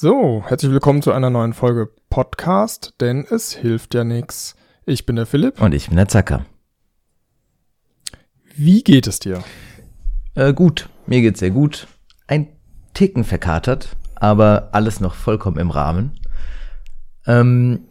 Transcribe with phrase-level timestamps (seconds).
[0.00, 4.54] So, herzlich willkommen zu einer neuen Folge Podcast, denn es hilft ja nichts.
[4.86, 5.60] Ich bin der Philipp.
[5.60, 6.46] Und ich bin der Zacker.
[8.54, 9.42] Wie geht es dir?
[10.36, 11.88] Äh, gut, mir geht's sehr gut.
[12.28, 12.46] Ein
[12.94, 16.20] Ticken verkatert, aber alles noch vollkommen im Rahmen.
[17.26, 17.88] Ähm,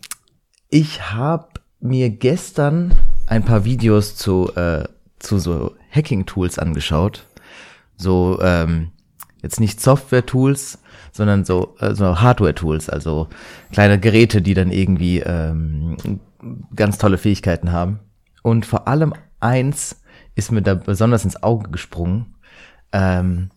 [0.70, 1.50] ich habe
[1.82, 2.94] mir gestern
[3.26, 4.88] ein paar Videos zu, äh,
[5.20, 7.26] zu so Hacking-Tools angeschaut.
[7.98, 8.94] So, ähm,
[9.42, 10.80] jetzt nicht Software-Tools,
[11.12, 13.28] sondern so, äh, so Hardware-Tools, also
[13.72, 15.98] kleine Geräte, die dann irgendwie ähm,
[16.76, 18.00] ganz tolle Fähigkeiten haben.
[18.44, 20.02] Und vor allem eins
[20.36, 22.36] ist mir da besonders ins Auge gesprungen.
[22.92, 23.50] Ähm,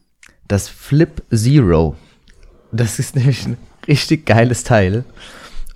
[0.48, 1.96] das Flip Zero.
[2.72, 3.56] Das ist nämlich ein
[3.86, 5.04] richtig geiles Teil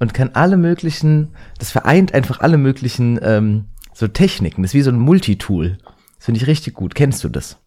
[0.00, 1.28] und kann alle möglichen,
[1.59, 4.62] das vereint einfach alle möglichen ähm, so Techniken.
[4.62, 5.78] Das ist wie so ein Multitool.
[6.16, 6.95] Das finde ich richtig gut.
[6.95, 7.59] Kennst du das?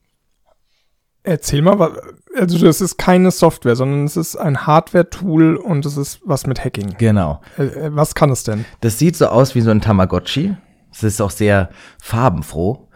[1.27, 1.91] Erzähl mal,
[2.37, 6.63] also das ist keine Software, sondern es ist ein Hardware-Tool und es ist was mit
[6.63, 6.95] Hacking.
[6.97, 7.41] Genau.
[7.57, 8.63] Äh, äh, was kann es denn?
[8.79, 10.55] Das sieht so aus wie so ein Tamagotchi.
[10.89, 11.69] Es ist auch sehr
[12.01, 12.87] farbenfroh.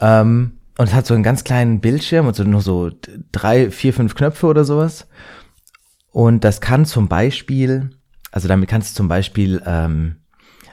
[0.00, 2.90] Ähm, und es hat so einen ganz kleinen Bildschirm und so nur so
[3.32, 5.06] drei, vier, fünf Knöpfe oder sowas.
[6.10, 7.90] Und das kann zum Beispiel,
[8.32, 10.16] also damit kannst du zum Beispiel ähm,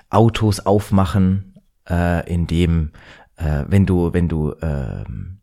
[0.09, 1.59] Autos aufmachen,
[1.89, 2.91] äh, indem,
[3.35, 5.34] äh, wenn du, wenn du ähm,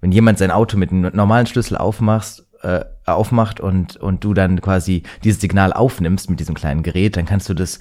[0.00, 4.60] wenn jemand sein Auto mit einem normalen Schlüssel aufmachst, äh, aufmacht und, und du dann
[4.60, 7.78] quasi dieses Signal aufnimmst mit diesem kleinen Gerät, dann kannst du das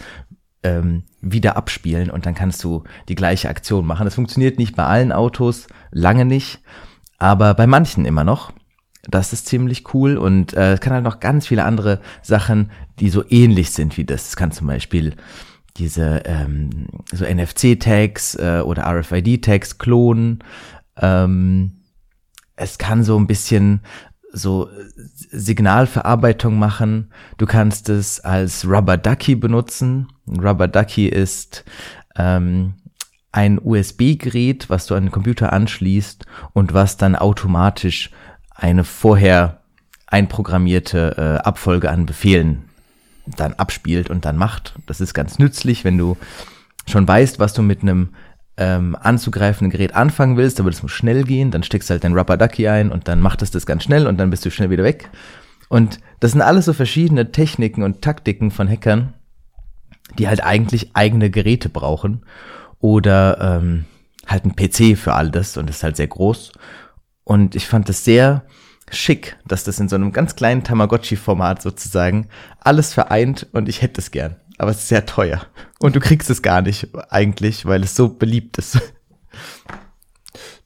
[0.63, 4.05] ähm, wieder abspielen und dann kannst du die gleiche Aktion machen.
[4.05, 6.61] Das funktioniert nicht bei allen Autos, lange nicht,
[7.17, 8.51] aber bei manchen immer noch.
[9.09, 13.09] Das ist ziemlich cool und äh, es kann halt noch ganz viele andere Sachen, die
[13.09, 14.29] so ähnlich sind wie das.
[14.29, 15.15] Es kann zum Beispiel
[15.75, 20.39] diese ähm, so NFC-Tags äh, oder RFID-Tags klonen.
[20.97, 21.82] Ähm,
[22.55, 23.81] es kann so ein bisschen
[24.31, 24.69] so
[25.31, 27.11] Signalverarbeitung machen.
[27.37, 30.07] Du kannst es als Rubber Ducky benutzen.
[30.27, 31.63] Rubber Ducky ist
[32.15, 32.73] ähm,
[33.31, 38.11] ein USB-Gerät, was du an den Computer anschließt und was dann automatisch
[38.55, 39.61] eine vorher
[40.07, 42.65] einprogrammierte äh, Abfolge an Befehlen
[43.25, 44.75] dann abspielt und dann macht.
[44.85, 46.17] Das ist ganz nützlich, wenn du
[46.87, 48.09] schon weißt, was du mit einem
[48.57, 52.17] ähm, anzugreifenden Gerät anfangen willst, aber das muss schnell gehen, dann steckst du halt dein
[52.17, 54.69] Rubber Ducky ein und dann macht es das ganz schnell und dann bist du schnell
[54.69, 55.09] wieder weg.
[55.69, 59.13] Und das sind alles so verschiedene Techniken und Taktiken von Hackern,
[60.19, 62.25] die halt eigentlich eigene Geräte brauchen
[62.79, 63.85] oder ähm,
[64.27, 66.51] halt ein PC für all das und das ist halt sehr groß.
[67.23, 68.43] Und ich fand das sehr
[68.91, 72.27] schick, dass das in so einem ganz kleinen Tamagotchi-Format sozusagen
[72.59, 75.41] alles vereint und ich hätte es gern aber es ist sehr teuer.
[75.79, 78.79] Und du kriegst es gar nicht eigentlich, weil es so beliebt ist.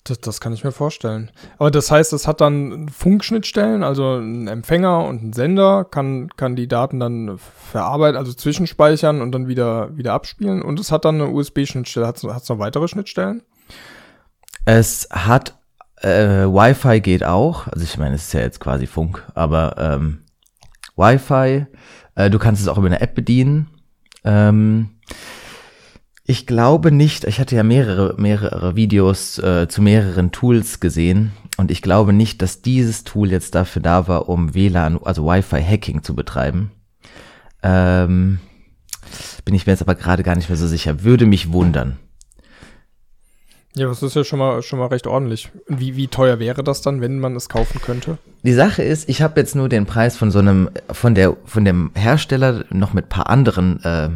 [0.04, 1.32] Das, das kann ich mir vorstellen.
[1.58, 6.56] Aber das heißt, es hat dann Funkschnittstellen, also ein Empfänger und ein Sender kann, kann
[6.56, 10.62] die Daten dann verarbeiten, also zwischenspeichern und dann wieder, wieder abspielen.
[10.62, 12.08] Und es hat dann eine USB-Schnittstelle.
[12.08, 13.44] Hat es noch weitere Schnittstellen?
[14.64, 15.58] Es hat
[16.02, 17.68] äh, Wi-Fi geht auch.
[17.68, 20.20] Also ich meine, es ist ja jetzt quasi Funk, aber ähm,
[20.96, 21.66] Wi-Fi.
[22.16, 23.77] Äh, du kannst es auch über eine App bedienen.
[24.28, 24.90] Ähm,
[26.26, 31.72] ich glaube nicht, ich hatte ja mehrere, mehrere Videos äh, zu mehreren Tools gesehen und
[31.72, 36.14] ich glaube nicht, dass dieses Tool jetzt dafür da war, um WLAN, also Wi-Fi-Hacking zu
[36.14, 36.72] betreiben.
[37.64, 38.40] Ähm,
[39.46, 41.04] bin ich mir jetzt aber gerade gar nicht mehr so sicher.
[41.04, 41.98] Würde mich wundern.
[43.78, 45.52] Ja, das ist ja schon mal, schon mal recht ordentlich.
[45.68, 48.18] Wie, wie teuer wäre das dann, wenn man es kaufen könnte?
[48.42, 51.64] Die Sache ist, ich habe jetzt nur den Preis von so einem, von der, von
[51.64, 54.10] dem Hersteller noch mit paar anderen äh,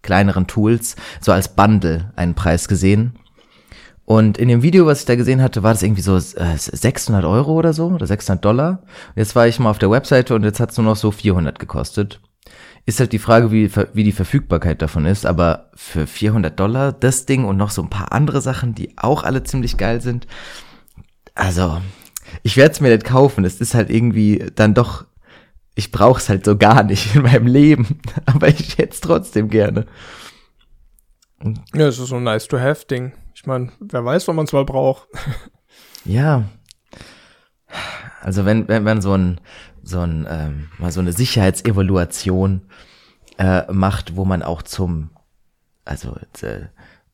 [0.00, 3.18] kleineren Tools, so als Bundle einen Preis gesehen.
[4.06, 7.26] Und in dem Video, was ich da gesehen hatte, war das irgendwie so äh, 600
[7.26, 8.82] Euro oder so, oder 600 Dollar.
[9.14, 11.58] Jetzt war ich mal auf der Webseite und jetzt hat es nur noch so 400
[11.58, 12.18] gekostet.
[12.84, 17.26] Ist halt die Frage, wie, wie die Verfügbarkeit davon ist, aber für 400 Dollar das
[17.26, 20.26] Ding und noch so ein paar andere Sachen, die auch alle ziemlich geil sind.
[21.34, 21.80] Also,
[22.42, 23.44] ich werde es mir nicht kaufen.
[23.44, 25.04] Es ist halt irgendwie dann doch,
[25.74, 29.48] ich brauche es halt so gar nicht in meinem Leben, aber ich hätte es trotzdem
[29.48, 29.86] gerne.
[31.74, 33.12] Ja, es ist so ein nice-to-have-Ding.
[33.34, 35.08] Ich meine, wer weiß, wann man es mal braucht.
[36.04, 36.44] ja.
[38.20, 39.40] Also wenn, wenn man so ein,
[39.82, 42.62] so ein, ähm, mal so eine Sicherheitsevaluation
[43.38, 45.10] äh, macht, wo man auch zum,
[45.84, 46.66] also äh,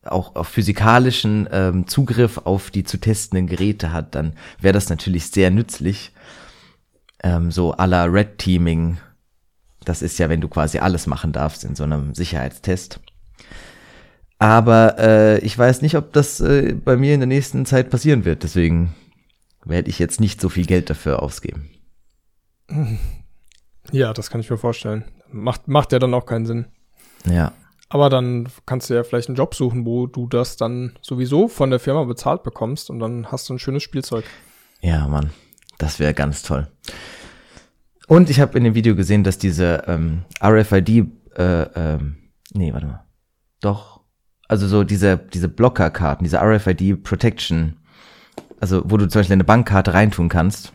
[0.03, 5.27] auch auf physikalischen ähm, Zugriff auf die zu testenden Geräte hat, dann wäre das natürlich
[5.27, 6.13] sehr nützlich.
[7.21, 8.97] Ähm, so la Red Teaming.
[9.83, 12.99] Das ist ja, wenn du quasi alles machen darfst in so einem Sicherheitstest.
[14.37, 18.23] Aber äh, ich weiß nicht, ob das äh, bei mir in der nächsten Zeit passieren
[18.23, 18.43] wird.
[18.43, 18.95] Deswegen
[19.65, 21.69] werde ich jetzt nicht so viel Geld dafür ausgeben.
[23.91, 25.03] Ja, das kann ich mir vorstellen.
[25.31, 26.65] Macht, macht ja dann auch keinen Sinn.
[27.25, 27.53] Ja.
[27.89, 31.71] Aber dann kannst du ja vielleicht einen Job suchen, wo du das dann sowieso von
[31.71, 34.25] der Firma bezahlt bekommst und dann hast du ein schönes Spielzeug.
[34.81, 35.31] Ja, Mann.
[35.79, 36.67] Das wäre ganz toll.
[38.07, 42.17] Und ich habe in dem Video gesehen, dass diese ähm, RFID, äh, ähm,
[42.53, 43.05] nee, warte mal.
[43.61, 44.01] Doch.
[44.47, 47.77] Also so diese, diese Blockerkarten, diese RFID Protection,
[48.59, 50.73] also wo du zum Beispiel eine Bankkarte reintun kannst.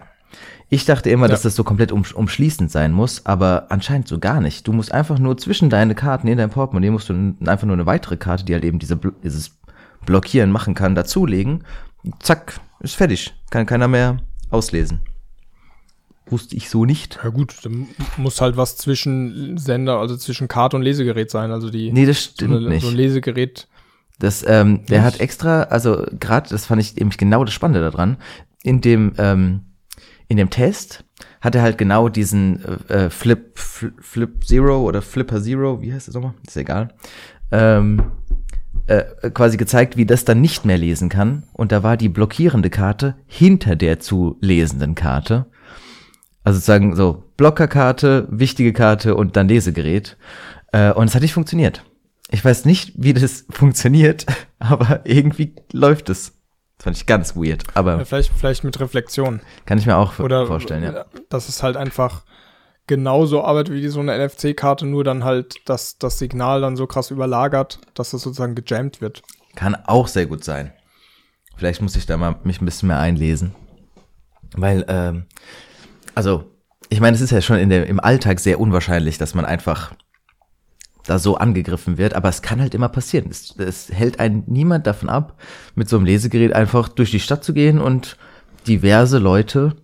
[0.75, 1.31] Ich dachte immer, Ja.
[1.31, 4.67] dass das so komplett um, umschließend sein muss, aber anscheinend so gar nicht.
[4.67, 7.15] Du musst einfach nur zwischen deine Karten in dein Portemonnaie musst du
[7.47, 9.53] einfach nur eine weitere Karte, die halt eben diese, dieses
[10.05, 11.63] Blockieren machen kann, dazulegen.
[12.19, 13.35] Zack, ist fertig.
[13.51, 14.17] Kann keiner mehr
[14.51, 14.99] auslesen.
[16.27, 17.21] Wusste ich so nicht.
[17.23, 17.87] Ja gut, dann
[18.17, 21.53] muss halt was zwischen Sender, also zwischen Karte und Lesegerät sein.
[21.53, 22.83] Also die Nee, das so, stimmt eine, nicht.
[22.83, 23.69] so ein Lesegerät.
[24.19, 28.17] Das, ähm, der hat extra, also gerade, das fand ich nämlich genau das Spannende daran,
[28.65, 29.61] in dem, ähm,
[30.35, 31.05] in dem Test
[31.41, 36.09] hat er halt genau diesen äh, Flip, Flip, Flip Zero oder Flipper Zero, wie heißt
[36.09, 36.35] das nochmal?
[36.45, 36.89] Ist egal.
[37.53, 38.03] Ähm,
[38.89, 41.45] äh, quasi gezeigt, wie das dann nicht mehr lesen kann.
[41.53, 45.47] Und da war die blockierende Karte hinter der zu lesenden Karte.
[46.43, 50.17] Also sozusagen so Blockerkarte, wichtige Karte und dann Lesegerät.
[50.73, 51.85] Äh, und es hat nicht funktioniert.
[52.31, 54.27] Ich weiß nicht, wie das funktioniert,
[54.59, 56.33] aber irgendwie läuft es.
[56.85, 59.41] Das fand ich ganz weird, Ja, aber vielleicht, vielleicht mit Reflexion.
[59.65, 61.07] kann ich mir auch Oder vorstellen, ja.
[61.31, 62.25] dass es halt einfach
[62.87, 67.11] genauso arbeitet wie so eine NFC-Karte, nur dann halt, dass das Signal dann so krass
[67.11, 69.23] überlagert, dass das sozusagen gejammt wird.
[69.57, 70.73] Kann auch sehr gut sein.
[71.57, 73.55] Vielleicht muss ich da mal mich ein bisschen mehr einlesen.
[74.55, 75.25] Weil, ähm,
[76.15, 76.45] also,
[76.91, 79.95] ich meine, es ist ja schon in der, im Alltag sehr unwahrscheinlich, dass man einfach
[81.07, 83.29] da so angegriffen wird, aber es kann halt immer passieren.
[83.31, 85.39] Es, es hält einen niemand davon ab,
[85.75, 88.17] mit so einem Lesegerät einfach durch die Stadt zu gehen und
[88.67, 89.77] diverse Leute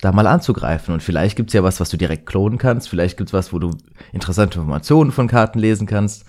[0.00, 0.92] da mal anzugreifen.
[0.92, 2.88] Und vielleicht gibt's ja was, was du direkt klonen kannst.
[2.88, 3.70] Vielleicht gibt's was, wo du
[4.12, 6.26] interessante Informationen von Karten lesen kannst.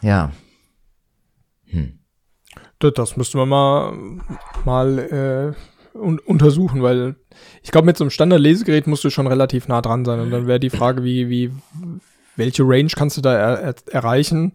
[0.00, 0.32] Ja,
[2.78, 3.92] Das, das müsste man mal,
[4.64, 4.98] mal
[5.94, 7.16] äh, un untersuchen, weil
[7.62, 10.20] ich glaube, mit so einem Standard-Lesegerät musst du schon relativ nah dran sein.
[10.20, 11.52] Und dann wäre die Frage, wie, wie,
[12.36, 14.52] welche Range kannst du da er er erreichen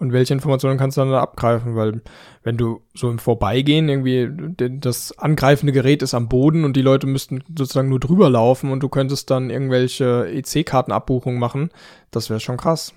[0.00, 1.76] und welche Informationen kannst du dann da abgreifen?
[1.76, 2.00] Weil
[2.42, 4.30] wenn du so im Vorbeigehen irgendwie,
[4.78, 8.82] das angreifende Gerät ist am Boden und die Leute müssten sozusagen nur drüber laufen und
[8.82, 11.68] du könntest dann irgendwelche EC-Kartenabbuchungen machen,
[12.10, 12.94] das wäre schon krass.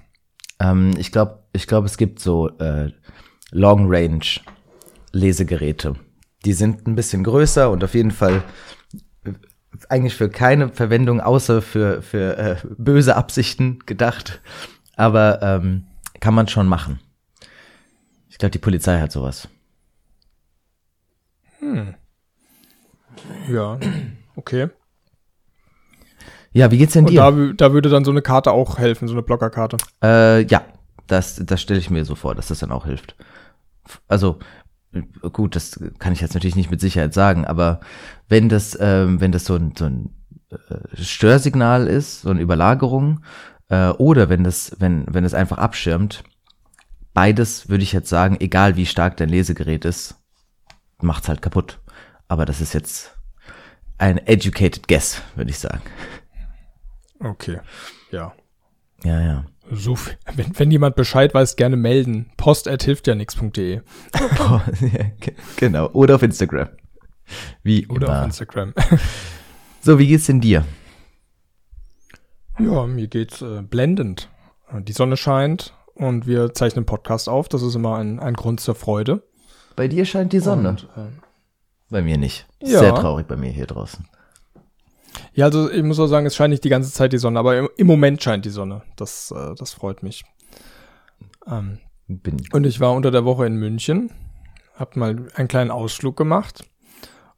[0.62, 2.92] Ähm, ich glaube, ich glaube, es gibt so äh,
[3.52, 4.26] Long Range
[5.12, 5.96] Lesegeräte.
[6.46, 8.44] Die sind ein bisschen größer und auf jeden Fall
[9.90, 14.42] eigentlich für keine Verwendung außer für für äh, böse Absichten gedacht.
[14.96, 15.86] Aber ähm,
[16.20, 17.00] kann man schon machen.
[18.30, 19.48] Ich glaube, die Polizei hat sowas.
[23.50, 23.80] Ja,
[24.36, 24.70] okay.
[26.52, 27.22] Ja, wie geht's denn Und dir?
[27.22, 29.78] da, da würde dann so eine Karte auch helfen, so eine Blockerkarte.
[30.04, 30.64] Äh, ja,
[31.08, 33.16] das, das stelle ich mir so vor, dass das dann auch hilft.
[34.08, 34.40] Also,
[35.32, 37.80] gut, das kann ich jetzt natürlich nicht mit Sicherheit sagen, aber
[38.28, 40.14] wenn das, ähm, wenn das so ein, so ein
[40.50, 43.24] äh, Störsignal ist, so eine Überlagerung,
[43.70, 46.24] äh, oder wenn das, wenn, wenn es einfach abschirmt,
[47.14, 50.16] beides würde ich jetzt sagen, egal wie stark dein Lesegerät ist,
[51.02, 51.80] macht's halt kaputt.
[52.28, 53.18] Aber das ist jetzt
[53.98, 55.82] ein educated guess, würde ich sagen.
[57.20, 57.60] Okay,
[58.12, 58.34] ja.
[59.04, 59.46] Ja, ja.
[59.72, 59.98] So.
[60.36, 62.32] Wenn, wenn jemand Bescheid weiß, gerne melden.
[62.38, 63.82] Post@hilftjanix.de
[64.40, 65.90] Oh, ja, ge- genau.
[65.92, 66.70] Oder auf Instagram.
[67.64, 68.20] Wie oder immer.
[68.20, 68.74] auf Instagram.
[69.82, 70.66] So, wie geht's denn dir?
[72.60, 74.30] ja, mir geht's äh, blendend.
[74.72, 77.48] Die Sonne scheint und wir zeichnen Podcast auf.
[77.50, 79.24] Das ist immer ein, ein Grund zur Freude.
[79.76, 80.70] Bei dir scheint die Sonne.
[80.70, 81.10] Und, äh,
[81.90, 82.48] bei mir nicht.
[82.62, 82.80] Ja.
[82.80, 84.06] Sehr traurig bei mir hier draußen.
[85.34, 87.58] Ja, also ich muss auch sagen, es scheint nicht die ganze Zeit die Sonne, aber
[87.58, 88.84] im, im Moment scheint die Sonne.
[88.96, 90.24] Das, äh, das freut mich.
[91.48, 91.80] Ähm,
[92.52, 94.12] Und ich war unter der Woche in München,
[94.76, 96.66] hab mal einen kleinen Ausflug gemacht.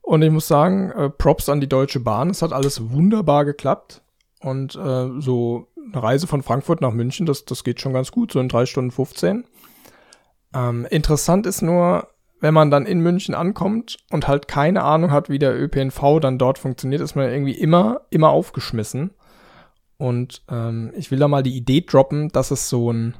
[0.01, 2.29] Und ich muss sagen, äh, Props an die Deutsche Bahn.
[2.29, 4.01] Es hat alles wunderbar geklappt.
[4.39, 8.31] Und äh, so eine Reise von Frankfurt nach München, das, das geht schon ganz gut,
[8.31, 9.45] so in drei Stunden 15.
[10.53, 12.07] Ähm, interessant ist nur,
[12.45, 16.37] wenn man dann in München ankommt und halt keine Ahnung hat, wie der ÖPNV dann
[16.37, 19.15] dort funktioniert, ist man irgendwie immer, immer aufgeschmissen.
[19.97, 23.15] Und ähm, ich will da mal die Idee droppen, dass es so ein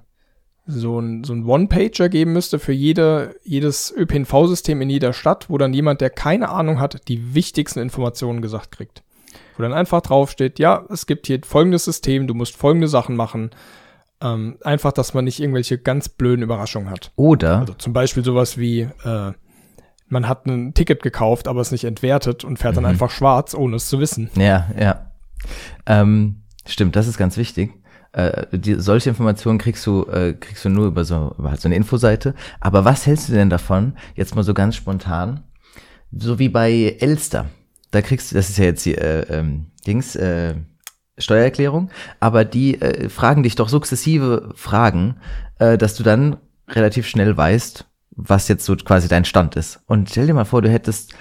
[0.67, 5.57] so ein, so ein One-Pager geben müsste für jede, jedes ÖPNV-System in jeder Stadt, wo
[5.57, 9.03] dann jemand, der keine Ahnung hat, die wichtigsten Informationen gesagt kriegt.
[9.57, 13.49] Wo dann einfach draufsteht, ja, es gibt hier folgendes System, du musst folgende Sachen machen.
[14.21, 17.11] Ähm, einfach, dass man nicht irgendwelche ganz blöden Überraschungen hat.
[17.17, 19.31] oder, Also zum Beispiel sowas wie, äh,
[20.07, 22.91] man hat ein Ticket gekauft, aber es nicht entwertet und fährt dann Mhm.
[22.91, 24.29] einfach schwarz, ohne es zu wissen.
[24.35, 25.11] ja, ja.
[25.85, 27.71] Ähm, stimmt, das ist ganz wichtig.
[28.13, 31.67] Äh, die, solche Informationen kriegst du, äh, kriegst du nur über so, über halt so
[31.67, 32.33] eine Infoseite.
[32.61, 35.43] Aber was hältst du denn davon, jetzt mal so ganz spontan,
[36.11, 37.47] so wie bei Elster?
[37.91, 40.55] Da kriegst du, das ist ja jetzt die äh, ähm, Dings, äh,
[41.17, 45.17] Steuererklärung, aber die äh, fragen dich doch sukzessive Fragen,
[45.59, 46.37] äh, dass du dann
[46.69, 49.79] relativ schnell weißt, was jetzt so quasi dein Stand ist.
[49.87, 51.13] Und stell dir mal vor, du hättest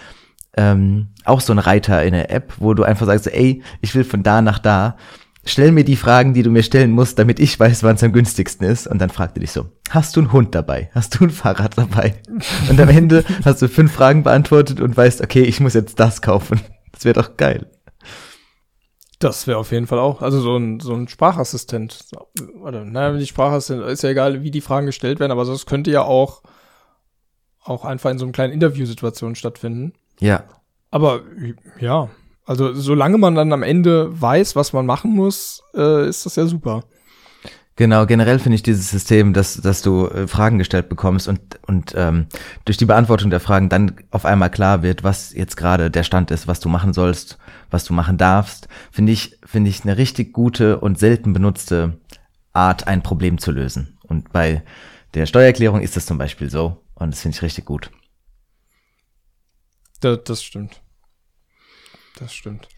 [0.56, 4.04] ähm, auch so einen Reiter in der App, wo du einfach sagst, ey, ich will
[4.04, 4.96] von da nach da,
[5.44, 8.12] stell mir die Fragen, die du mir stellen musst, damit ich weiß, wann es am
[8.12, 8.86] günstigsten ist.
[8.86, 10.90] Und dann fragt er dich so, hast du einen Hund dabei?
[10.94, 12.14] Hast du ein Fahrrad dabei?
[12.68, 16.22] Und am Ende hast du fünf Fragen beantwortet und weißt, okay, ich muss jetzt das
[16.22, 16.60] kaufen.
[16.92, 17.66] Das wäre doch geil.
[19.25, 22.04] Das wäre auf jeden Fall auch, also so ein, so ein Sprachassistent.
[22.61, 25.90] Oder, naja, die Sprachassistent, ist ja egal, wie die Fragen gestellt werden, aber das könnte
[25.90, 26.43] ja auch,
[27.62, 29.95] auch einfach in so einem kleinen Interviewsituation stattfinden.
[30.21, 30.45] Ja.
[30.90, 31.23] Aber
[31.81, 32.11] ja,
[32.45, 36.45] also solange man dann am Ende weiß, was man machen muss, äh, ist das ja
[36.45, 36.85] super.
[37.76, 41.95] Genau, generell finde ich dieses System, dass, dass du äh, Fragen gestellt bekommst und, und
[41.97, 42.26] ähm,
[42.66, 46.31] durch die Beantwortung der Fragen dann auf einmal klar wird, was jetzt gerade der Stand
[46.31, 47.38] ist, was du machen sollst,
[47.71, 51.99] was du machen darfst, finde ich, finde ich eine richtig gute und selten benutzte
[52.52, 53.99] Art, ein Problem zu lösen.
[54.02, 54.62] Und bei
[55.14, 57.90] der Steuererklärung ist das zum Beispiel so und das finde ich richtig gut.
[60.00, 60.83] Das, das stimmt.
[62.18, 62.68] Das stimmt.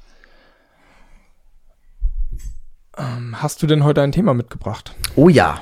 [2.96, 4.94] Ähm, hast du denn heute ein Thema mitgebracht?
[5.16, 5.60] Oh ja,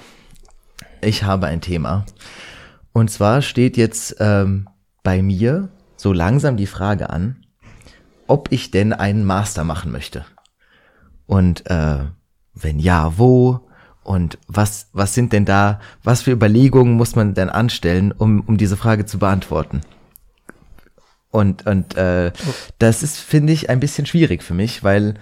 [1.00, 2.06] ich habe ein Thema.
[2.92, 4.68] Und zwar steht jetzt ähm,
[5.02, 7.43] bei mir so langsam die Frage an,
[8.26, 10.24] ob ich denn einen Master machen möchte.
[11.26, 12.04] Und äh,
[12.54, 13.60] wenn ja, wo?
[14.02, 18.58] Und was, was sind denn da, was für Überlegungen muss man denn anstellen, um, um
[18.58, 19.80] diese Frage zu beantworten?
[21.30, 22.32] Und, und äh,
[22.78, 25.14] das ist, finde ich, ein bisschen schwierig für mich, weil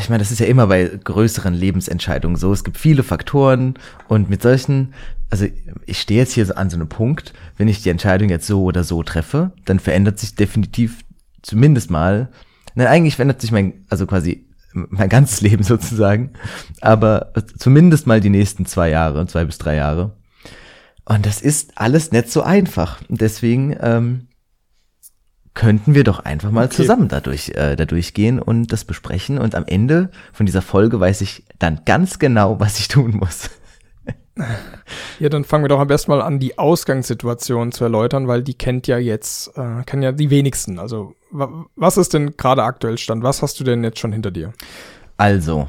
[0.00, 2.52] ich meine, das ist ja immer bei größeren Lebensentscheidungen so.
[2.52, 3.74] Es gibt viele Faktoren
[4.08, 4.94] und mit solchen,
[5.30, 5.46] also
[5.86, 8.62] ich stehe jetzt hier so an so einem Punkt, wenn ich die Entscheidung jetzt so
[8.64, 11.04] oder so treffe, dann verändert sich definitiv
[11.46, 12.28] zumindest mal,
[12.74, 16.30] nein, eigentlich verändert sich mein, also quasi mein ganzes Leben sozusagen,
[16.80, 20.16] aber zumindest mal die nächsten zwei Jahre, zwei bis drei Jahre.
[21.04, 23.00] Und das ist alles nicht so einfach.
[23.08, 24.26] Und deswegen ähm,
[25.54, 26.74] könnten wir doch einfach mal okay.
[26.74, 29.38] zusammen dadurch, äh, dadurch gehen und das besprechen.
[29.38, 33.50] Und am Ende von dieser Folge weiß ich dann ganz genau, was ich tun muss.
[35.18, 38.52] Ja, dann fangen wir doch am besten mal an, die Ausgangssituation zu erläutern, weil die
[38.52, 40.78] kennt ja jetzt, äh, kennen ja die wenigsten.
[40.78, 43.22] Also, was ist denn gerade aktuell Stand?
[43.22, 44.52] Was hast du denn jetzt schon hinter dir?
[45.16, 45.68] Also,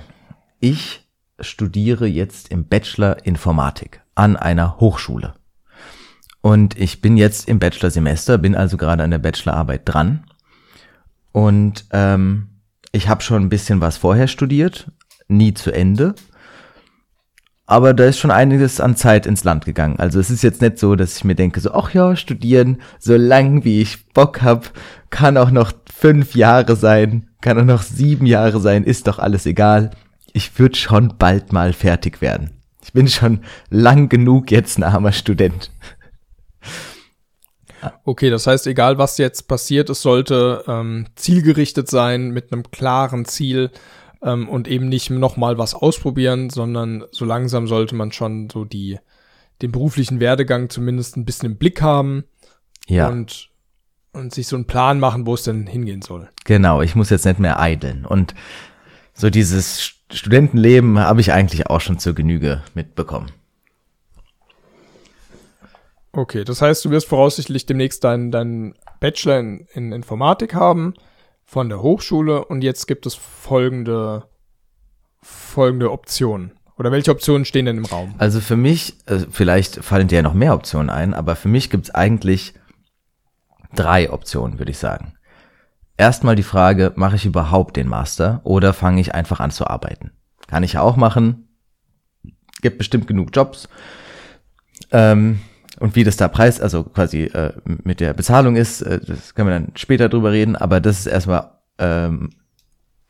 [0.59, 1.07] ich
[1.39, 5.33] studiere jetzt im Bachelor Informatik an einer Hochschule.
[6.41, 10.25] Und ich bin jetzt im Bachelorsemester, bin also gerade an der Bachelorarbeit dran.
[11.31, 12.49] Und ähm,
[12.91, 14.91] ich habe schon ein bisschen was vorher studiert,
[15.27, 16.15] nie zu Ende.
[17.69, 19.99] Aber da ist schon einiges an Zeit ins Land gegangen.
[19.99, 23.17] Also es ist jetzt nicht so, dass ich mir denke, so, ach ja, studieren, so
[23.17, 24.71] lang wie ich Bock hab,
[25.09, 29.45] kann auch noch fünf Jahre sein, kann auch noch sieben Jahre sein, ist doch alles
[29.45, 29.91] egal.
[30.31, 32.51] Ich würde schon bald mal fertig werden.
[32.83, 35.69] Ich bin schon lang genug jetzt ein armer Student.
[38.05, 43.25] Okay, das heißt, egal was jetzt passiert, es sollte ähm, zielgerichtet sein mit einem klaren
[43.25, 43.71] Ziel
[44.21, 48.99] ähm, und eben nicht nochmal was ausprobieren, sondern so langsam sollte man schon so die,
[49.61, 52.23] den beruflichen Werdegang zumindest ein bisschen im Blick haben.
[52.87, 53.09] Ja.
[53.09, 53.49] Und,
[54.13, 56.29] und sich so einen Plan machen, wo es denn hingehen soll.
[56.45, 58.05] Genau, ich muss jetzt nicht mehr eideln.
[58.05, 58.33] Und
[59.13, 63.31] so dieses Studentenleben habe ich eigentlich auch schon zur Genüge mitbekommen.
[66.13, 70.93] Okay, das heißt, du wirst voraussichtlich demnächst deinen dein Bachelor in, in Informatik haben
[71.47, 74.27] von der Hochschule und jetzt gibt es folgende,
[75.21, 76.51] folgende Optionen.
[76.77, 78.13] Oder welche Optionen stehen denn im Raum?
[78.19, 81.69] Also für mich, äh, vielleicht fallen dir ja noch mehr Optionen ein, aber für mich
[81.69, 82.53] gibt es eigentlich
[83.73, 85.13] drei Optionen, würde ich sagen.
[85.95, 90.11] Erstmal die Frage, mache ich überhaupt den Master oder fange ich einfach an zu arbeiten?
[90.47, 91.47] Kann ich ja auch machen.
[92.61, 93.69] Gibt bestimmt genug Jobs.
[94.91, 95.39] Ähm,
[95.79, 99.49] und wie das da Preis, also quasi äh, mit der Bezahlung ist, äh, das können
[99.49, 102.31] wir dann später drüber reden, aber das ist erstmal ähm,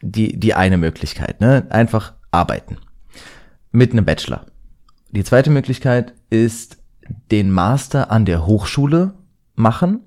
[0.02, 1.66] die, die eine Möglichkeit, ne?
[1.70, 2.78] Einfach arbeiten.
[3.72, 4.46] Mit einem Bachelor.
[5.12, 6.78] Die zweite Möglichkeit ist
[7.32, 9.14] den Master an der Hochschule
[9.56, 10.02] machen.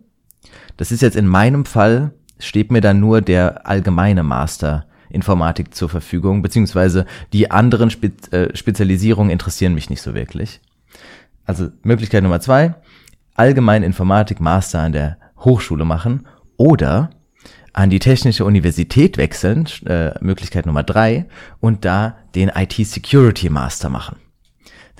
[0.76, 5.88] Das ist jetzt in meinem Fall, steht mir dann nur der allgemeine Master Informatik zur
[5.88, 10.60] Verfügung, beziehungsweise die anderen Spe äh, Spezialisierungen interessieren mich nicht so wirklich.
[11.50, 12.76] Also Möglichkeit Nummer zwei,
[13.34, 17.10] allgemein Informatik Master an der Hochschule machen oder
[17.72, 21.26] an die Technische Universität wechseln, äh, Möglichkeit Nummer drei,
[21.58, 24.18] und da den IT Security Master machen.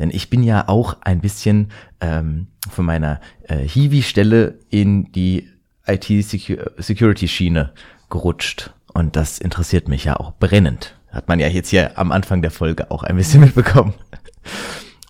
[0.01, 5.49] Denn ich bin ja auch ein bisschen ähm, von meiner äh, Hiwi-Stelle in die
[5.87, 7.75] IT-Security-Schiene
[8.11, 8.75] gerutscht.
[8.93, 10.97] Und das interessiert mich ja auch brennend.
[11.13, 13.95] Hat man ja jetzt hier am Anfang der Folge auch ein bisschen mitbekommen.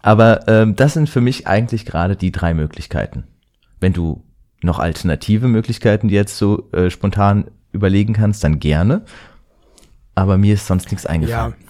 [0.03, 3.25] Aber ähm, das sind für mich eigentlich gerade die drei Möglichkeiten.
[3.81, 4.25] Wenn du
[4.63, 9.05] noch alternative Möglichkeiten, die jetzt so äh, spontan überlegen kannst, dann gerne.
[10.15, 11.55] Aber mir ist sonst nichts eingefallen.
[11.59, 11.67] Ja.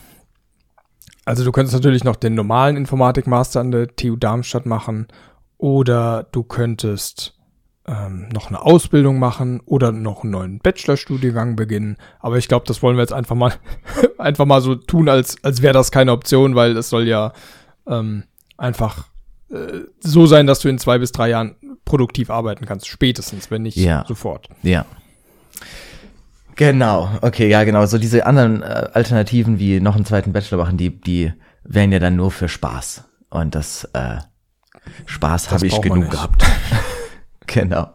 [1.25, 5.07] Also du könntest natürlich noch den normalen Informatikmaster an der TU Darmstadt machen
[5.59, 7.39] oder du könntest
[7.87, 11.99] ähm, noch eine Ausbildung machen oder noch einen neuen Bachelorstudiengang beginnen.
[12.19, 13.53] Aber ich glaube, das wollen wir jetzt einfach mal
[14.19, 17.33] einfach mal so tun, als als wäre das keine Option, weil es soll ja
[17.87, 18.25] ähm,
[18.57, 19.09] einfach
[19.51, 23.63] äh, so sein, dass du in zwei bis drei Jahren produktiv arbeiten kannst, spätestens, wenn
[23.63, 24.05] nicht ja.
[24.07, 24.49] sofort.
[24.63, 24.87] Ja.
[26.57, 27.87] Genau, okay, ja, genau.
[27.87, 31.33] So diese anderen äh, Alternativen wie noch einen zweiten Bachelor machen, die, die
[31.65, 33.05] wären ja dann nur für Spaß.
[33.31, 34.19] Und das äh,
[35.07, 36.45] Spaß habe ich genug gehabt.
[37.47, 37.89] genau.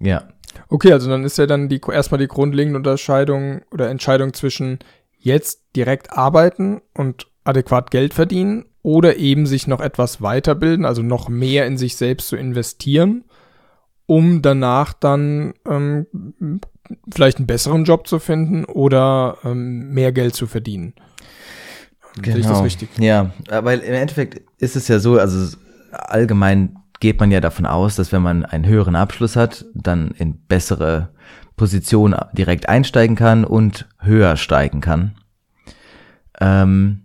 [0.00, 0.28] Ja.
[0.68, 4.78] Okay, also dann ist ja dann die erstmal die grundlegende Unterscheidung oder Entscheidung zwischen
[5.18, 11.28] jetzt direkt arbeiten und adäquat Geld verdienen oder eben sich noch etwas weiterbilden, also noch
[11.28, 13.24] mehr in sich selbst zu investieren,
[14.06, 16.06] um danach dann ähm,
[17.12, 20.94] vielleicht einen besseren Job zu finden oder ähm, mehr Geld zu verdienen.
[22.16, 22.24] Genau.
[22.24, 22.62] Sehe ich das genau.
[22.62, 22.88] richtig?
[22.98, 25.56] Ja, weil im Endeffekt ist es ja so, also
[25.90, 30.38] allgemein geht man ja davon aus, dass wenn man einen höheren Abschluss hat, dann in
[30.46, 31.10] bessere
[31.56, 35.14] Positionen direkt einsteigen kann und höher steigen kann.
[36.40, 37.03] Ähm,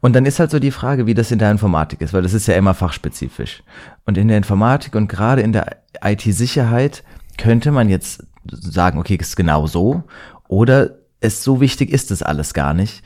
[0.00, 2.34] und dann ist halt so die Frage, wie das in der Informatik ist, weil das
[2.34, 3.62] ist ja immer fachspezifisch.
[4.04, 7.02] Und in der Informatik und gerade in der IT-Sicherheit
[7.38, 10.04] könnte man jetzt sagen, okay, ist genau so.
[10.46, 13.02] Oder es so wichtig ist es alles gar nicht.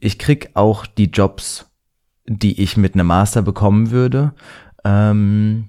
[0.00, 1.66] Ich krieg auch die Jobs,
[2.26, 4.32] die ich mit einem Master bekommen würde.
[4.84, 5.68] Ähm,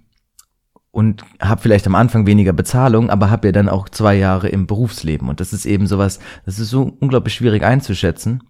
[0.92, 4.68] und habe vielleicht am Anfang weniger Bezahlung, aber habe ja dann auch zwei Jahre im
[4.68, 5.28] Berufsleben.
[5.28, 8.44] Und das ist eben sowas, das ist so unglaublich schwierig einzuschätzen,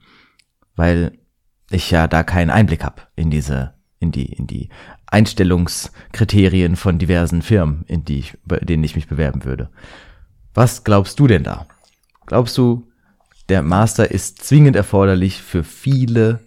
[0.75, 1.13] weil
[1.69, 4.69] ich ja da keinen Einblick habe in diese, in die, in die
[5.07, 9.69] Einstellungskriterien von diversen Firmen, in die ich, bei denen ich mich bewerben würde.
[10.53, 11.67] Was glaubst du denn da?
[12.25, 12.87] Glaubst du,
[13.49, 16.39] der Master ist zwingend erforderlich für viele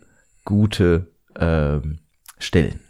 [0.45, 1.99] gute ähm,
[2.39, 2.81] Stellen?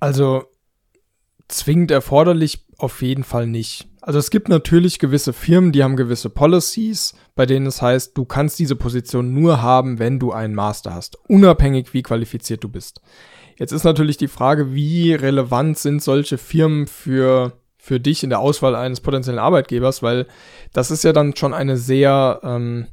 [0.00, 0.44] Also
[1.48, 3.88] zwingend erforderlich auf jeden Fall nicht.
[4.06, 8.26] Also es gibt natürlich gewisse Firmen, die haben gewisse Policies, bei denen es heißt, du
[8.26, 13.00] kannst diese Position nur haben, wenn du einen Master hast, unabhängig wie qualifiziert du bist.
[13.56, 18.40] Jetzt ist natürlich die Frage, wie relevant sind solche Firmen für, für dich in der
[18.40, 20.26] Auswahl eines potenziellen Arbeitgebers, weil
[20.74, 22.88] das ist ja dann schon eine sehr ähm,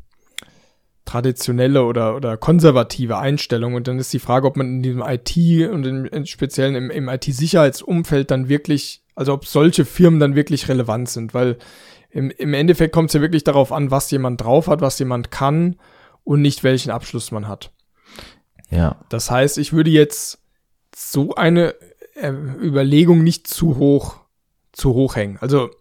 [1.12, 3.74] traditionelle oder, oder konservative Einstellung.
[3.74, 5.36] Und dann ist die Frage, ob man in diesem IT
[5.70, 10.70] und im, im speziellen im, im IT-Sicherheitsumfeld dann wirklich, also ob solche Firmen dann wirklich
[10.70, 11.58] relevant sind, weil
[12.12, 15.32] im, im Endeffekt kommt es ja wirklich darauf an, was jemand drauf hat, was jemand
[15.32, 15.76] kann
[16.24, 17.72] und nicht welchen Abschluss man hat.
[18.70, 18.98] Ja.
[19.10, 20.40] Das heißt, ich würde jetzt
[20.96, 21.76] so eine
[22.16, 24.18] äh, Überlegung nicht zu hoch,
[24.72, 25.38] zu hoch hängen.
[25.42, 25.72] Also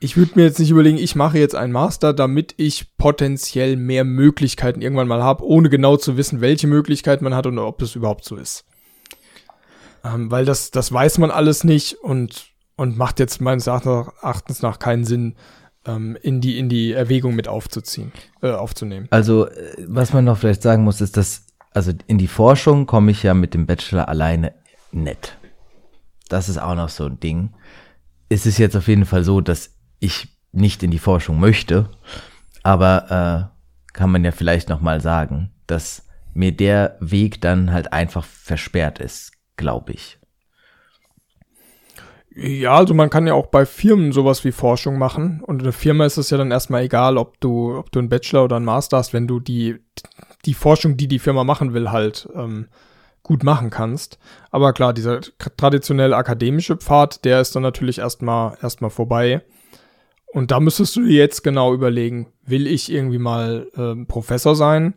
[0.00, 4.04] ich würde mir jetzt nicht überlegen, ich mache jetzt einen Master, damit ich potenziell mehr
[4.04, 7.96] Möglichkeiten irgendwann mal habe, ohne genau zu wissen, welche Möglichkeiten man hat und ob es
[7.96, 8.64] überhaupt so ist.
[10.04, 14.78] Ähm, weil das, das weiß man alles nicht und, und macht jetzt meines Erachtens nach
[14.78, 15.34] keinen Sinn,
[15.84, 19.08] ähm, in, die, in die Erwägung mit aufzuziehen, äh, aufzunehmen.
[19.10, 23.10] Also, äh, was man noch vielleicht sagen muss, ist, dass, also in die Forschung komme
[23.10, 24.54] ich ja mit dem Bachelor alleine
[24.92, 25.36] nett.
[26.28, 27.50] Das ist auch noch so ein Ding.
[28.28, 31.88] Es ist jetzt auf jeden Fall so, dass ich nicht in die Forschung möchte,
[32.62, 37.92] aber äh, kann man ja vielleicht noch mal sagen, dass mir der Weg dann halt
[37.92, 40.18] einfach versperrt ist, glaube ich.
[42.40, 45.40] Ja, also man kann ja auch bei Firmen sowas wie Forschung machen.
[45.42, 48.08] Und in der Firma ist es ja dann erstmal egal, ob du, ob du einen
[48.08, 49.78] Bachelor oder einen Master hast, wenn du die,
[50.44, 52.68] die Forschung, die die Firma machen will, halt ähm,
[53.24, 54.20] gut machen kannst.
[54.52, 55.20] Aber klar, dieser
[55.56, 59.42] traditionelle akademische Pfad, der ist dann natürlich erstmal erstmal vorbei.
[60.32, 64.94] Und da müsstest du dir jetzt genau überlegen, will ich irgendwie mal äh, Professor sein,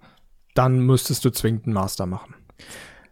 [0.54, 2.36] dann müsstest du zwingend einen Master machen.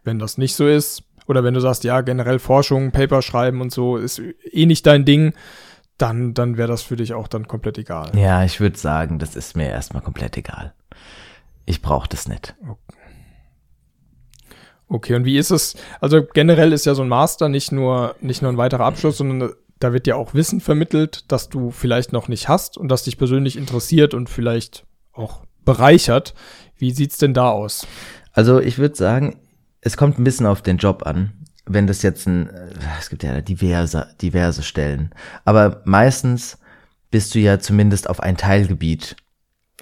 [0.04, 3.72] Wenn das nicht so ist, oder wenn du sagst, ja, generell Forschung, Paper schreiben und
[3.72, 5.32] so ist eh nicht dein Ding,
[5.96, 8.10] dann, dann wäre das für dich auch dann komplett egal.
[8.16, 10.74] Ja, ich würde sagen, das ist mir erstmal komplett egal.
[11.66, 12.56] Ich brauche das nicht.
[12.62, 12.96] Okay.
[14.88, 15.76] okay, und wie ist es?
[16.00, 19.52] Also generell ist ja so ein Master nicht nur, nicht nur ein weiterer Abschluss, sondern
[19.80, 23.18] da wird ja auch Wissen vermittelt, das du vielleicht noch nicht hast und das dich
[23.18, 26.34] persönlich interessiert und vielleicht auch bereichert.
[26.76, 27.86] Wie sieht's denn da aus?
[28.32, 29.40] Also ich würde sagen,
[29.80, 31.32] es kommt ein bisschen auf den Job an.
[31.66, 35.14] Wenn das jetzt ein, äh, es gibt ja diverse, diverse Stellen,
[35.44, 36.58] aber meistens
[37.10, 39.16] bist du ja zumindest auf ein Teilgebiet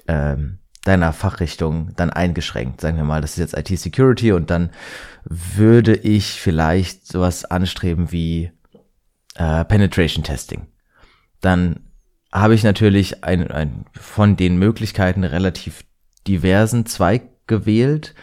[0.07, 2.81] ähm, deiner Fachrichtung dann eingeschränkt.
[2.81, 4.69] Sagen wir mal, das ist jetzt IT-Security und dann
[5.25, 8.51] würde ich vielleicht sowas anstreben wie
[9.39, 10.67] äh, Penetration Testing.
[11.41, 11.79] Dann
[12.31, 15.83] habe ich natürlich ein, ein, von den Möglichkeiten relativ
[16.27, 18.13] diversen Zweig gewählt,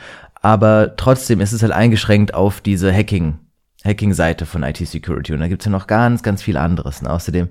[0.42, 3.38] aber trotzdem ist es halt eingeschränkt auf diese Hacking,
[3.84, 7.00] Hacking-Seite von IT-Security und da gibt's ja noch ganz, ganz viel anderes.
[7.00, 7.48] Und außerdem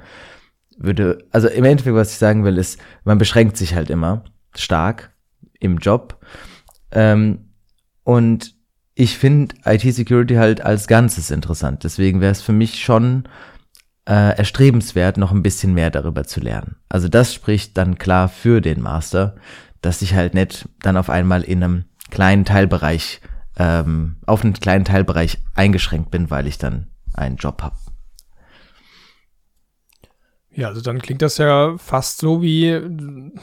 [0.78, 4.24] würde, also im Endeffekt, was ich sagen will, ist, man beschränkt sich halt immer
[4.56, 5.12] stark
[5.60, 6.24] im Job.
[6.92, 7.50] Ähm,
[8.04, 8.56] und
[8.94, 11.84] ich finde IT-Security halt als Ganzes interessant.
[11.84, 13.28] Deswegen wäre es für mich schon
[14.08, 16.76] äh, erstrebenswert, noch ein bisschen mehr darüber zu lernen.
[16.90, 19.36] Also das spricht dann klar für den Master,
[19.82, 23.22] dass ich halt nicht dann auf einmal in einem kleinen Teilbereich,
[23.58, 27.76] ähm, auf einen kleinen Teilbereich eingeschränkt bin, weil ich dann einen Job habe.
[30.52, 32.80] Ja, also dann klingt das ja fast so wie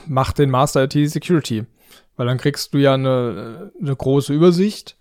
[0.06, 1.66] mach den Master IT Security.
[2.16, 4.96] Weil dann kriegst du ja eine, eine große Übersicht,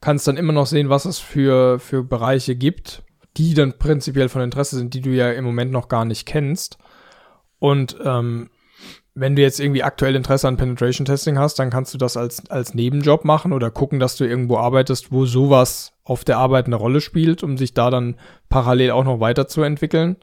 [0.00, 3.02] kannst dann immer noch sehen, was es für, für Bereiche gibt,
[3.38, 6.78] die dann prinzipiell von Interesse sind, die du ja im Moment noch gar nicht kennst.
[7.58, 8.50] Und ähm,
[9.14, 12.48] wenn du jetzt irgendwie aktuell Interesse an Penetration Testing hast, dann kannst du das als,
[12.50, 16.76] als Nebenjob machen oder gucken, dass du irgendwo arbeitest, wo sowas auf der Arbeit eine
[16.76, 18.16] Rolle spielt, um sich da dann
[18.48, 20.16] parallel auch noch weiterzuentwickeln.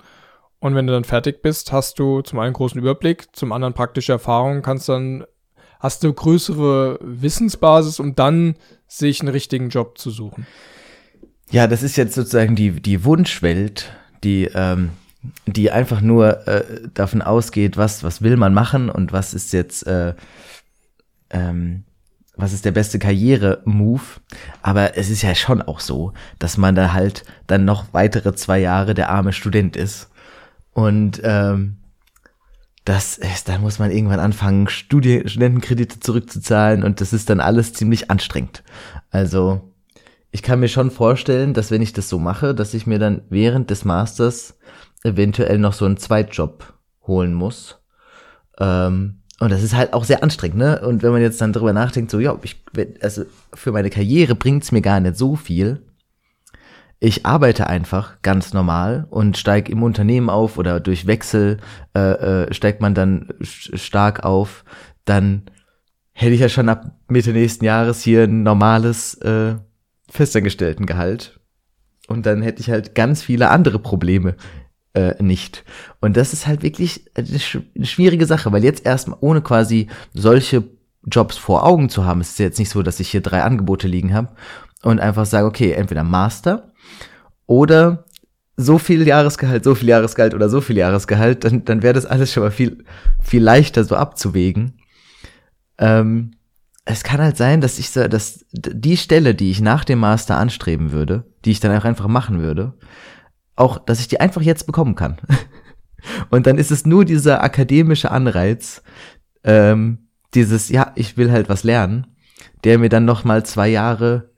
[0.60, 4.14] Und wenn du dann fertig bist, hast du zum einen großen Überblick, zum anderen praktische
[4.14, 5.26] Erfahrung, kannst dann,
[5.80, 8.56] hast du größere Wissensbasis, um dann
[8.88, 10.48] sich einen richtigen Job zu suchen.
[11.52, 13.92] Ja, das ist jetzt sozusagen die, die Wunschwelt,
[14.24, 14.90] die, ähm,
[15.46, 19.86] die einfach nur äh, davon ausgeht, was, was will man machen und was ist jetzt,
[19.88, 20.14] äh,
[21.30, 21.84] ähm,
[22.36, 24.02] was ist der beste Karriere-Move.
[24.62, 28.60] Aber es ist ja schon auch so, dass man da halt dann noch weitere zwei
[28.60, 30.10] Jahre der arme Student ist.
[30.74, 31.78] Und ähm,
[32.84, 37.74] das ist, da muss man irgendwann anfangen, Studi Studentenkredite zurückzuzahlen und das ist dann alles
[37.74, 38.64] ziemlich anstrengend.
[39.10, 39.75] Also
[40.36, 43.22] ich kann mir schon vorstellen, dass wenn ich das so mache, dass ich mir dann
[43.30, 44.60] während des Masters
[45.02, 46.74] eventuell noch so einen Zweitjob
[47.08, 47.80] holen muss.
[48.60, 50.82] Ähm, und das ist halt auch sehr anstrengend, ne?
[50.86, 52.62] Und wenn man jetzt dann drüber nachdenkt, so, ja, ich,
[53.02, 55.86] also für meine Karriere bringt's mir gar nicht so viel.
[57.00, 61.60] Ich arbeite einfach ganz normal und steige im Unternehmen auf oder durch Wechsel
[61.96, 64.66] äh, äh, steigt man dann stark auf,
[65.06, 65.44] dann
[66.12, 69.56] hätte ich ja schon ab Mitte nächsten Jahres hier ein normales äh,
[70.10, 71.40] Festangestelltengehalt.
[72.08, 74.36] Und dann hätte ich halt ganz viele andere Probleme
[74.94, 75.64] äh, nicht.
[76.02, 79.88] Und das ist halt wirklich eine, sch eine schwierige Sache, weil jetzt erstmal ohne quasi
[80.14, 80.64] solche
[81.04, 83.88] Jobs vor Augen zu haben, es ist jetzt nicht so, dass ich hier drei Angebote
[83.88, 84.30] liegen habe
[84.82, 86.72] und einfach sage, okay, entweder Master
[87.46, 88.06] oder
[88.58, 92.32] so viel Jahresgehalt, so viel Jahresgehalt oder so viel Jahresgehalt, dann, dann wäre das alles
[92.32, 92.86] schon mal viel,
[93.22, 94.80] viel leichter so abzuwägen.
[95.78, 96.35] Ähm,
[96.86, 100.38] es kann halt sein, dass ich so, dass die Stelle, die ich nach dem Master
[100.38, 102.74] anstreben würde, die ich dann auch einfach machen würde,
[103.56, 105.18] auch, dass ich die einfach jetzt bekommen kann.
[106.30, 108.84] Und dann ist es nur dieser akademische Anreiz,
[109.44, 112.06] ähm, dieses, ja, ich will halt was lernen,
[112.64, 114.30] der mir dann noch mal zwei Jahre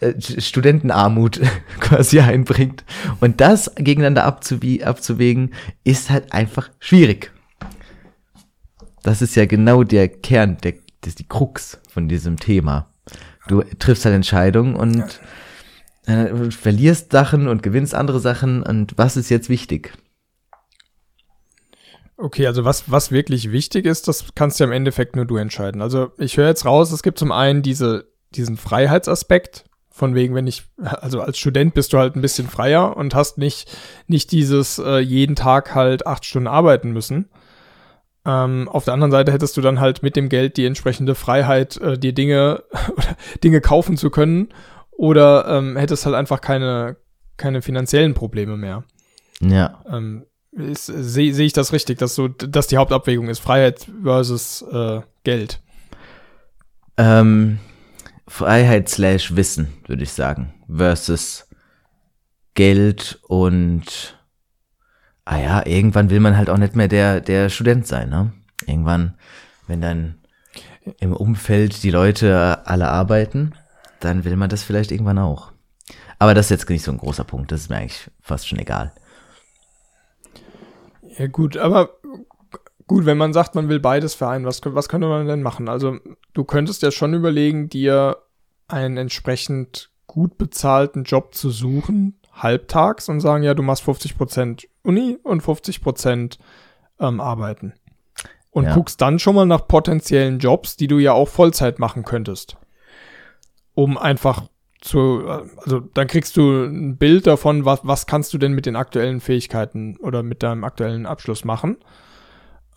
[0.00, 1.42] äh, Studentenarmut
[1.80, 2.84] quasi einbringt.
[3.20, 7.30] Und das gegeneinander abzuwägen, ist halt einfach schwierig.
[9.02, 10.72] Das ist ja genau der Kern der
[11.04, 12.86] das ist die Krux von diesem Thema.
[13.46, 15.20] Du triffst halt Entscheidungen und
[16.06, 19.92] äh, verlierst Sachen und gewinnst andere Sachen und was ist jetzt wichtig?
[22.16, 25.36] Okay, also was, was wirklich wichtig ist, das kannst du ja im Endeffekt nur du
[25.36, 25.82] entscheiden.
[25.82, 30.48] Also ich höre jetzt raus, es gibt zum einen diese, diesen Freiheitsaspekt, von wegen, wenn
[30.48, 33.70] ich, also als Student bist du halt ein bisschen freier und hast nicht,
[34.08, 37.28] nicht dieses äh, jeden Tag halt acht Stunden arbeiten müssen.
[38.26, 41.76] Ähm, auf der anderen Seite hättest du dann halt mit dem Geld die entsprechende Freiheit,
[41.78, 42.62] äh, dir Dinge
[43.44, 44.48] Dinge kaufen zu können
[44.90, 46.96] oder ähm, hättest halt einfach keine,
[47.36, 48.84] keine finanziellen Probleme mehr.
[49.40, 49.82] Ja.
[49.90, 50.24] Ähm,
[50.56, 55.60] Sehe seh ich das richtig, dass so, dass die Hauptabwägung ist, Freiheit versus äh, Geld?
[56.96, 57.58] Ähm,
[58.28, 61.48] Freiheit slash Wissen, würde ich sagen, versus
[62.54, 64.16] Geld und
[65.24, 68.32] ah ja, irgendwann will man halt auch nicht mehr der, der Student sein, ne?
[68.66, 69.14] Irgendwann,
[69.66, 70.16] wenn dann
[71.00, 73.54] im Umfeld die Leute alle arbeiten,
[74.00, 75.52] dann will man das vielleicht irgendwann auch.
[76.18, 78.58] Aber das ist jetzt nicht so ein großer Punkt, das ist mir eigentlich fast schon
[78.58, 78.92] egal.
[81.18, 81.90] Ja, gut, aber
[82.86, 85.68] gut, wenn man sagt, man will beides vereinen, was, was könnte man denn machen?
[85.68, 85.98] Also,
[86.32, 88.18] du könntest ja schon überlegen, dir
[88.68, 95.18] einen entsprechend gut bezahlten Job zu suchen, halbtags, und sagen, ja, du machst 50% Uni
[95.22, 96.38] und 50%
[97.00, 97.74] ähm, arbeiten.
[98.50, 98.74] Und Ja.
[98.74, 102.56] guckst dann schon mal nach potenziellen Jobs, die du ja auch Vollzeit machen könntest.
[103.74, 104.44] Um einfach
[104.80, 108.76] zu, also dann kriegst du ein Bild davon, was, was kannst du denn mit den
[108.76, 111.78] aktuellen Fähigkeiten oder mit deinem aktuellen Abschluss machen.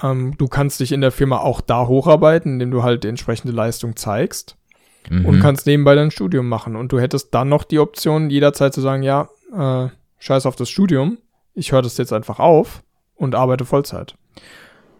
[0.01, 3.53] Ähm, du kannst dich in der Firma auch da hocharbeiten, indem du halt die entsprechende
[3.53, 4.55] Leistung zeigst
[5.09, 5.39] und Mhm.
[5.39, 6.75] kannst nebenbei dein Studium machen.
[6.75, 9.87] Und du hättest dann noch die Option, jederzeit zu sagen, ja, äh,
[10.19, 11.17] scheiß auf das Studium,
[11.53, 12.83] ich höre das jetzt einfach auf
[13.15, 14.15] und arbeite Vollzeit.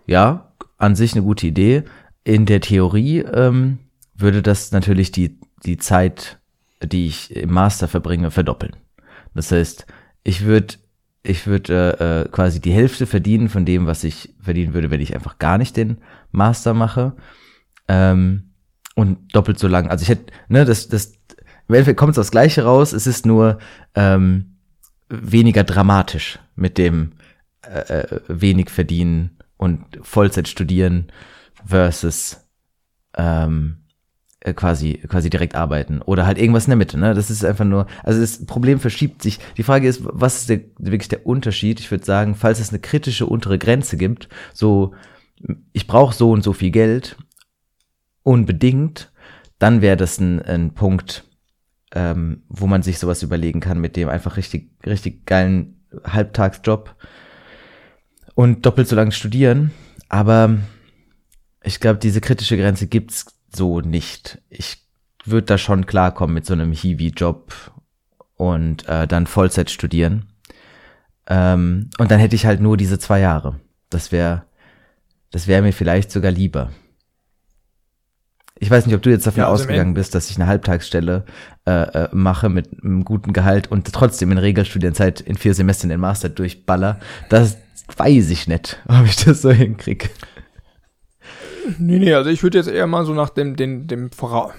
[0.05, 1.83] Ja, an sich eine gute Idee.
[2.23, 3.79] In der Theorie ähm,
[4.15, 6.39] würde das natürlich die, die Zeit,
[6.83, 8.75] die ich im Master verbringe, verdoppeln.
[9.33, 9.85] Das heißt,
[10.23, 10.75] ich würde
[11.23, 15.01] ich würd, äh, äh, quasi die Hälfte verdienen von dem, was ich verdienen würde, wenn
[15.01, 15.97] ich einfach gar nicht den
[16.31, 17.13] Master mache.
[17.87, 18.51] Ähm,
[18.95, 19.89] und doppelt so lang.
[19.89, 21.13] Also ich hätte, ne, das, das,
[21.67, 22.93] im Endeffekt kommt es aufs Gleiche raus.
[22.93, 23.59] Es ist nur
[23.95, 24.57] ähm,
[25.09, 27.13] weniger dramatisch mit dem
[27.61, 31.07] äh, äh, wenig verdienen und Vollzeit studieren
[31.65, 32.37] versus
[33.17, 33.77] ähm,
[34.39, 36.97] äh, quasi quasi direkt arbeiten oder halt irgendwas in der Mitte.
[36.97, 37.87] Ne, das ist einfach nur.
[38.03, 39.39] Also das Problem verschiebt sich.
[39.57, 41.79] Die Frage ist, was ist der, wirklich der Unterschied?
[41.79, 44.93] Ich würde sagen, falls es eine kritische untere Grenze gibt, so
[45.73, 47.17] ich brauche so und so viel Geld
[48.23, 49.11] unbedingt,
[49.59, 51.26] dann wäre das ein, ein Punkt,
[51.93, 56.95] ähm, wo man sich sowas überlegen kann mit dem einfach richtig, richtig geilen Halbtagsjob
[58.35, 59.71] und doppelt so lang studieren.
[60.09, 60.57] Aber
[61.63, 64.41] ich glaube, diese kritische Grenze gibt's so nicht.
[64.49, 64.85] Ich
[65.25, 67.53] würde da schon klarkommen mit so einem Hiwi-Job
[68.35, 70.27] und äh, dann Vollzeit studieren.
[71.27, 73.59] Ähm, und dann hätte ich halt nur diese zwei Jahre.
[73.89, 74.43] Das wäre,
[75.31, 76.71] das wäre mir vielleicht sogar lieber.
[78.59, 81.25] Ich weiß nicht, ob du jetzt davon Ja, also ausgegangen bist, dass ich eine Halbtagsstelle
[81.65, 85.99] äh, äh, mache mit einem guten Gehalt und trotzdem in Regelstudienzeit in vier Semestern den
[85.99, 86.99] Master durchballer.
[87.29, 87.57] Das
[87.95, 90.09] weiß ich nicht, ob ich das so hinkriege.
[91.77, 94.53] Nee, nee, also ich würde jetzt eher mal so nach dem, dem, dem Vora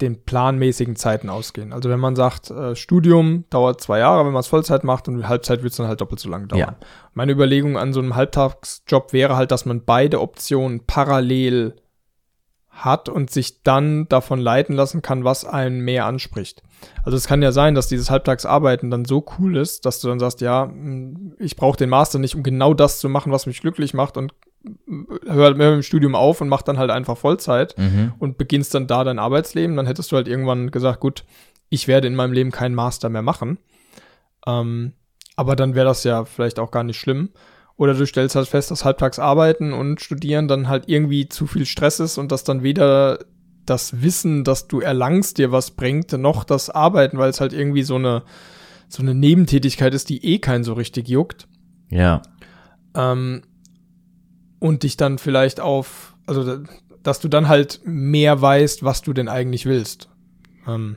[0.00, 1.72] den planmäßigen Zeiten ausgehen.
[1.72, 5.28] Also wenn man sagt, äh, Studium dauert zwei Jahre, wenn man es Vollzeit macht und
[5.28, 6.60] Halbzeit wird es dann halt doppelt so lange dauern.
[6.60, 6.76] Ja.
[7.14, 11.74] Meine Überlegung an so einem Halbtagsjob wäre halt, dass man beide Optionen parallel
[12.84, 16.62] hat und sich dann davon leiten lassen kann, was einen mehr anspricht.
[17.02, 20.18] Also es kann ja sein, dass dieses Halbtagsarbeiten dann so cool ist, dass du dann
[20.20, 23.60] sagst, ja, mh, ich brauche den Master nicht, um genau das zu machen, was mich
[23.60, 24.32] glücklich macht und
[25.26, 28.12] hör halt mehr mit dem Studium auf und mach dann halt einfach Vollzeit Mhm.
[28.18, 31.24] und beginnst dann da dein Arbeitsleben, dann hättest du halt irgendwann gesagt, gut,
[31.70, 33.58] ich werde in meinem Leben keinen Master mehr machen.
[34.46, 34.92] Ähm,
[35.36, 37.30] aber dann wäre das ja vielleicht auch gar nicht schlimm.
[37.78, 41.64] Oder du stellst halt fest, dass halbtags arbeiten und studieren dann halt irgendwie zu viel
[41.64, 43.20] Stress ist und dass dann weder
[43.66, 47.84] das Wissen, das du erlangst, dir was bringt, noch das Arbeiten, weil es halt irgendwie
[47.84, 48.24] so eine,
[48.88, 51.46] so eine Nebentätigkeit ist, die eh keinen so richtig juckt
[51.88, 52.20] Ja.
[52.94, 53.42] ähm,
[54.58, 56.62] und dich dann vielleicht auf, also da-
[57.04, 60.08] dass du dann halt mehr weißt, was du denn eigentlich willst.
[60.66, 60.96] Ähm,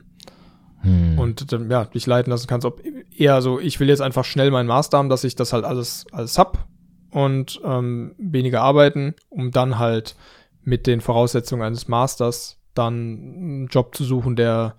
[0.80, 1.16] Hm.
[1.16, 2.82] und dann, ja, dich leiten lassen kannst, ob
[3.16, 6.06] eher so, ich will jetzt einfach schnell meinen Master haben, dass ich das halt alles,
[6.10, 6.66] alles hab
[7.12, 10.16] und ähm, weniger arbeiten, um dann halt
[10.62, 14.74] mit den Voraussetzungen eines Masters dann einen Job zu suchen, der,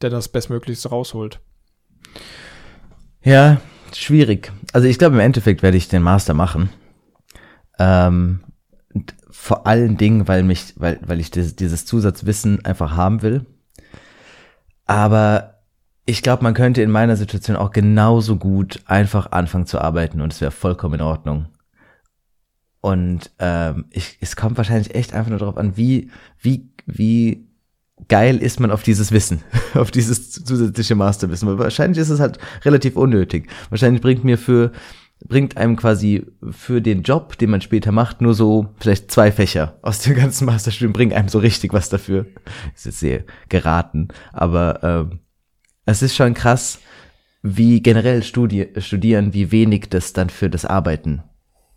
[0.00, 1.40] der das Bestmöglichste rausholt.
[3.22, 3.60] Ja,
[3.92, 4.52] schwierig.
[4.72, 6.70] Also ich glaube, im Endeffekt werde ich den Master machen.
[7.78, 8.40] Ähm,
[9.30, 13.44] vor allen Dingen, weil mich, weil, weil ich dieses, dieses Zusatzwissen einfach haben will.
[14.86, 15.60] Aber
[16.06, 20.32] ich glaube, man könnte in meiner Situation auch genauso gut einfach anfangen zu arbeiten und
[20.32, 21.46] es wäre vollkommen in Ordnung.
[22.86, 26.08] Und ähm, ich, es kommt wahrscheinlich echt einfach nur darauf an, wie,
[26.40, 27.48] wie, wie
[28.06, 29.42] geil ist man auf dieses Wissen,
[29.74, 31.48] auf dieses zusätzliche Masterwissen.
[31.48, 33.48] Weil wahrscheinlich ist es halt relativ unnötig.
[33.70, 34.70] Wahrscheinlich bringt mir für,
[35.26, 39.80] bringt einem quasi für den Job, den man später macht, nur so vielleicht zwei Fächer
[39.82, 42.26] aus dem ganzen Masterstudium bringen einem so richtig was dafür.
[42.76, 45.18] Ist sehr geraten, aber ähm,
[45.86, 46.78] es ist schon krass,
[47.42, 51.24] wie generell Studi studieren, wie wenig das dann für das Arbeiten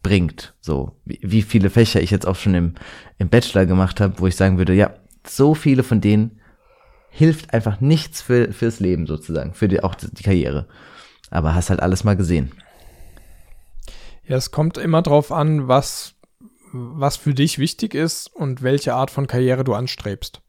[0.01, 0.53] bringt.
[0.61, 2.75] So, wie, wie viele Fächer ich jetzt auch schon im,
[3.17, 4.93] im Bachelor gemacht habe, wo ich sagen würde, ja,
[5.25, 6.39] so viele von denen
[7.09, 10.67] hilft einfach nichts für, fürs Leben sozusagen, für die, auch die Karriere.
[11.29, 12.51] Aber hast halt alles mal gesehen.
[14.25, 16.15] Ja, es kommt immer drauf an, was,
[16.71, 20.41] was für dich wichtig ist und welche Art von Karriere du anstrebst.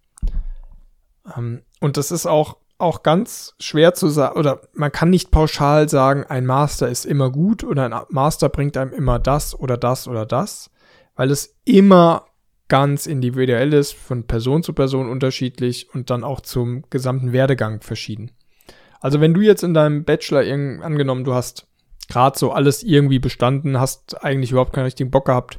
[1.36, 5.88] Ähm, und das ist auch, auch ganz schwer zu sagen, oder man kann nicht pauschal
[5.88, 10.08] sagen, ein Master ist immer gut oder ein Master bringt einem immer das oder das
[10.08, 10.70] oder das,
[11.16, 12.26] weil es immer
[12.68, 18.30] ganz individuell ist, von Person zu Person unterschiedlich und dann auch zum gesamten Werdegang verschieden.
[19.00, 21.66] Also wenn du jetzt in deinem Bachelor angenommen, du hast
[22.08, 25.58] gerade so alles irgendwie bestanden, hast eigentlich überhaupt keinen richtigen Bock gehabt,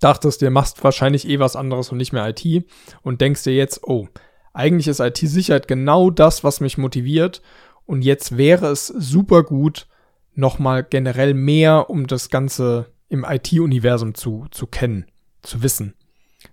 [0.00, 2.66] dachtest dir, machst wahrscheinlich eh was anderes und nicht mehr IT
[3.02, 4.08] und denkst dir jetzt, oh,
[4.56, 7.42] eigentlich ist IT-Sicherheit genau das, was mich motiviert
[7.84, 9.86] und jetzt wäre es super gut,
[10.34, 15.06] nochmal generell mehr um das Ganze im IT-Universum zu, zu kennen,
[15.42, 15.94] zu wissen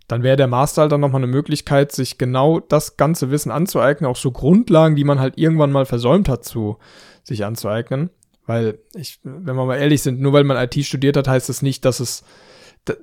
[0.08, 4.10] dann wäre der Master halt dann nochmal eine Möglichkeit, sich genau das ganze Wissen anzueignen,
[4.10, 6.78] auch so Grundlagen, die man halt irgendwann mal versäumt hat, zu
[7.24, 8.10] sich anzueignen.
[8.46, 11.58] Weil ich, wenn wir mal ehrlich sind, nur weil man IT studiert hat, heißt es
[11.58, 12.24] das nicht, dass es,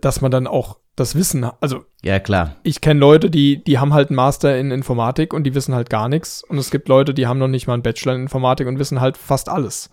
[0.01, 2.57] dass man dann auch das Wissen, also ja klar.
[2.63, 5.91] Ich kenne Leute, die, die haben halt einen Master in Informatik und die wissen halt
[5.91, 6.45] gar nichts.
[6.45, 9.01] Und es gibt Leute, die haben noch nicht mal einen Bachelor in Informatik und wissen
[9.01, 9.91] halt fast alles.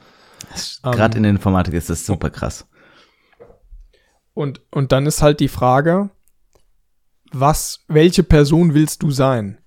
[0.84, 2.68] Gerade ähm, in der Informatik ist das super krass.
[4.34, 6.12] Und, und dann ist halt die Frage,
[7.32, 9.58] was, welche Person willst du sein?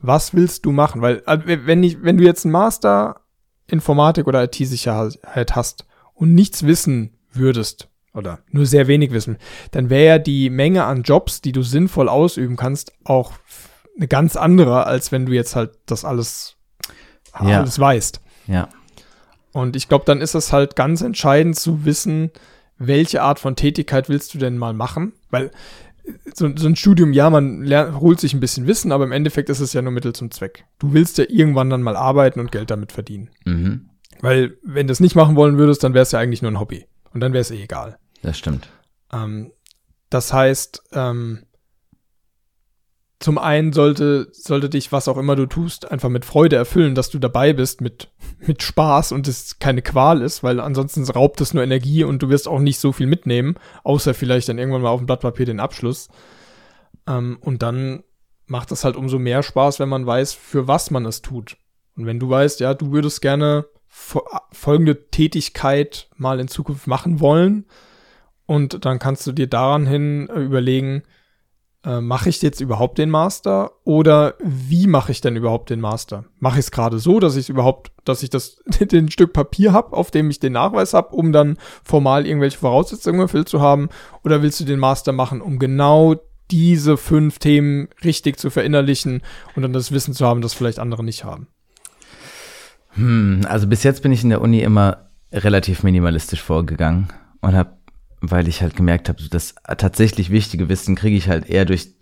[0.00, 1.02] Was willst du machen?
[1.02, 3.20] Weil, äh, wenn ich, wenn du jetzt einen Master
[3.66, 9.38] Informatik oder IT-Sicherheit hast und nichts wissen würdest, oder nur sehr wenig wissen,
[9.72, 13.32] dann wäre ja die Menge an Jobs, die du sinnvoll ausüben kannst, auch
[13.96, 16.56] eine ganz andere, als wenn du jetzt halt das alles,
[17.40, 17.60] ja.
[17.60, 18.20] alles weißt.
[18.46, 18.68] Ja.
[19.52, 22.30] Und ich glaube, dann ist es halt ganz entscheidend zu wissen,
[22.76, 25.12] welche Art von Tätigkeit willst du denn mal machen?
[25.30, 25.52] Weil
[26.34, 29.48] so, so ein Studium, ja, man lernt, holt sich ein bisschen Wissen, aber im Endeffekt
[29.48, 30.64] ist es ja nur Mittel zum Zweck.
[30.78, 33.30] Du willst ja irgendwann dann mal arbeiten und Geld damit verdienen.
[33.44, 33.90] Mhm.
[34.20, 36.60] Weil, wenn du es nicht machen wollen würdest, dann wäre es ja eigentlich nur ein
[36.60, 36.86] Hobby.
[37.12, 37.98] Und dann wäre es eh egal.
[38.24, 38.68] Das stimmt.
[39.12, 39.52] Ähm,
[40.08, 41.44] das heißt, ähm,
[43.20, 47.10] zum einen sollte, sollte dich, was auch immer du tust, einfach mit Freude erfüllen, dass
[47.10, 48.08] du dabei bist, mit,
[48.38, 52.30] mit Spaß und es keine Qual ist, weil ansonsten raubt es nur Energie und du
[52.30, 55.46] wirst auch nicht so viel mitnehmen, außer vielleicht dann irgendwann mal auf dem Blatt Papier
[55.46, 56.08] den Abschluss.
[57.06, 58.04] Ähm, und dann
[58.46, 61.58] macht es halt umso mehr Spaß, wenn man weiß, für was man es tut.
[61.96, 67.66] Und wenn du weißt, ja, du würdest gerne folgende Tätigkeit mal in Zukunft machen wollen,
[68.46, 71.02] und dann kannst du dir daran hin äh, überlegen,
[71.84, 76.24] äh, mache ich jetzt überhaupt den Master oder wie mache ich denn überhaupt den Master?
[76.38, 79.96] Mache ich es gerade so, dass ich überhaupt, dass ich das den Stück Papier habe,
[79.96, 83.88] auf dem ich den Nachweis habe, um dann formal irgendwelche Voraussetzungen erfüllt zu haben?
[84.24, 86.16] Oder willst du den Master machen, um genau
[86.50, 89.22] diese fünf Themen richtig zu verinnerlichen
[89.56, 91.48] und dann das Wissen zu haben, das vielleicht andere nicht haben?
[92.90, 97.08] Hm, also bis jetzt bin ich in der Uni immer relativ minimalistisch vorgegangen
[97.40, 97.72] und habe
[98.30, 101.94] weil ich halt gemerkt habe, so das tatsächlich wichtige Wissen kriege ich halt eher durch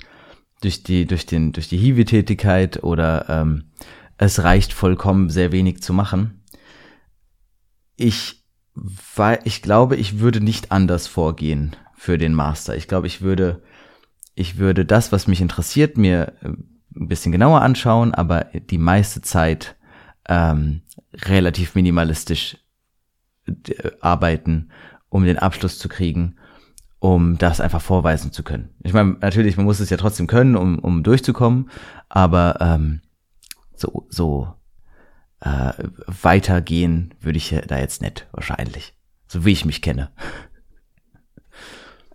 [0.61, 3.73] durch die durch den durch die Hiwi-Tätigkeit oder ähm,
[4.19, 6.43] es reicht vollkommen sehr wenig zu machen.
[7.97, 8.45] Ich
[9.15, 12.77] weil ich glaube, ich würde nicht anders vorgehen für den Master.
[12.77, 13.63] Ich glaube, ich würde
[14.35, 19.23] ich würde das, was mich interessiert, mir äh, ein bisschen genauer anschauen, aber die meiste
[19.23, 19.77] Zeit
[20.29, 20.83] ähm,
[21.15, 22.59] relativ minimalistisch
[23.47, 24.71] äh, arbeiten
[25.13, 26.37] um den Abschluss zu kriegen,
[26.99, 28.71] um das einfach vorweisen zu können.
[28.83, 31.71] Ich meine, natürlich, man muss es ja trotzdem können, um, um durchzukommen,
[32.09, 33.03] aber ähm,
[33.75, 34.49] so, so
[35.41, 35.73] äh,
[36.07, 38.95] weitergehen würde ich da jetzt nicht, wahrscheinlich.
[39.27, 40.11] So wie ich mich kenne.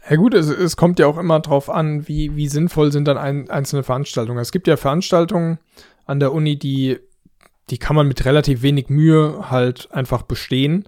[0.10, 3.18] Ja gut, es, es kommt ja auch immer drauf an, wie, wie sinnvoll sind dann
[3.18, 4.40] ein, einzelne Veranstaltungen.
[4.40, 5.60] Es gibt ja Veranstaltungen
[6.06, 6.98] an der Uni, die,
[7.70, 10.88] die kann man mit relativ wenig Mühe halt einfach bestehen.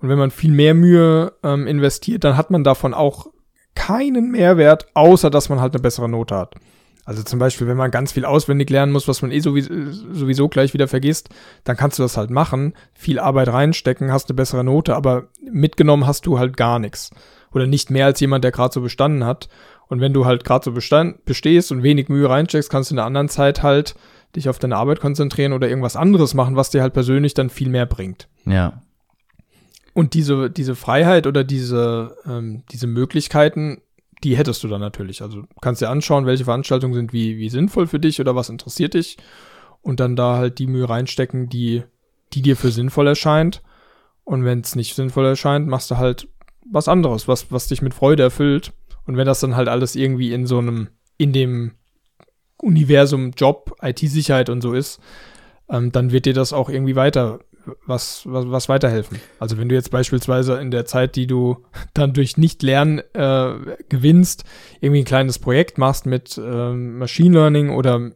[0.00, 3.26] Und wenn man viel mehr Mühe ähm, investiert, dann hat man davon auch
[3.74, 6.54] keinen Mehrwert, außer dass man halt eine bessere Note hat.
[7.04, 9.72] Also zum Beispiel, wenn man ganz viel auswendig lernen muss, was man eh sowieso,
[10.12, 11.30] sowieso gleich wieder vergisst,
[11.64, 16.06] dann kannst du das halt machen, viel Arbeit reinstecken, hast eine bessere Note, aber mitgenommen
[16.06, 17.10] hast du halt gar nichts.
[17.52, 19.48] Oder nicht mehr als jemand, der gerade so bestanden hat.
[19.88, 22.98] Und wenn du halt gerade so bestand, bestehst und wenig Mühe reinsteckst, kannst du in
[22.98, 23.96] der anderen Zeit halt
[24.36, 27.70] dich auf deine Arbeit konzentrieren oder irgendwas anderes machen, was dir halt persönlich dann viel
[27.70, 28.28] mehr bringt.
[28.44, 28.82] Ja.
[29.92, 33.82] Und diese, diese Freiheit oder diese, ähm, diese Möglichkeiten,
[34.22, 35.22] die hättest du dann natürlich.
[35.22, 38.94] Also kannst dir anschauen, welche Veranstaltungen sind wie, wie sinnvoll für dich oder was interessiert
[38.94, 39.16] dich
[39.82, 41.82] und dann da halt die Mühe reinstecken, die,
[42.32, 43.62] die dir für sinnvoll erscheint.
[44.24, 46.28] Und wenn es nicht sinnvoll erscheint, machst du halt
[46.70, 48.72] was anderes, was, was dich mit Freude erfüllt.
[49.06, 51.72] Und wenn das dann halt alles irgendwie in so einem, in dem
[52.58, 55.00] Universum Job, IT-Sicherheit und so ist,
[55.68, 57.40] ähm, dann wird dir das auch irgendwie weiter
[57.86, 59.20] was, was, was weiterhelfen.
[59.38, 61.64] Also wenn du jetzt beispielsweise in der Zeit, die du
[61.94, 64.44] dann durch Nicht-Lernen äh, gewinnst,
[64.80, 68.10] irgendwie ein kleines Projekt machst mit äh, Machine Learning oder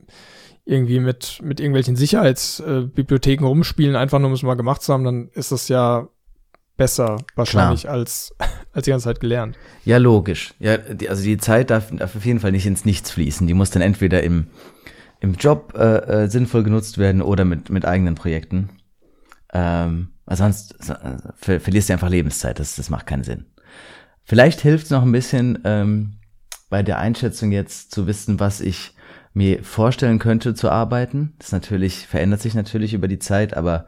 [0.67, 5.05] irgendwie mit, mit irgendwelchen Sicherheitsbibliotheken äh, rumspielen, einfach nur um es mal gemacht zu haben,
[5.05, 6.09] dann ist das ja
[6.77, 8.35] besser wahrscheinlich als,
[8.73, 9.57] als die ganze Zeit gelernt.
[9.85, 10.55] Ja, logisch.
[10.59, 13.47] Ja, die, also die Zeit darf, darf auf jeden Fall nicht ins Nichts fließen.
[13.47, 14.49] Die muss dann entweder im,
[15.21, 18.71] im Job äh, äh, sinnvoll genutzt werden oder mit, mit eigenen Projekten.
[19.55, 22.59] Ähm, sonst äh, ver verlierst du einfach Lebenszeit.
[22.59, 23.47] Das, das macht keinen Sinn.
[24.25, 26.15] Vielleicht hilft es noch ein bisschen ähm,
[26.71, 28.95] bei der Einschätzung jetzt zu wissen, was ich
[29.33, 31.35] mir vorstellen könnte zu arbeiten.
[31.39, 33.87] Das natürlich verändert sich natürlich über die Zeit, aber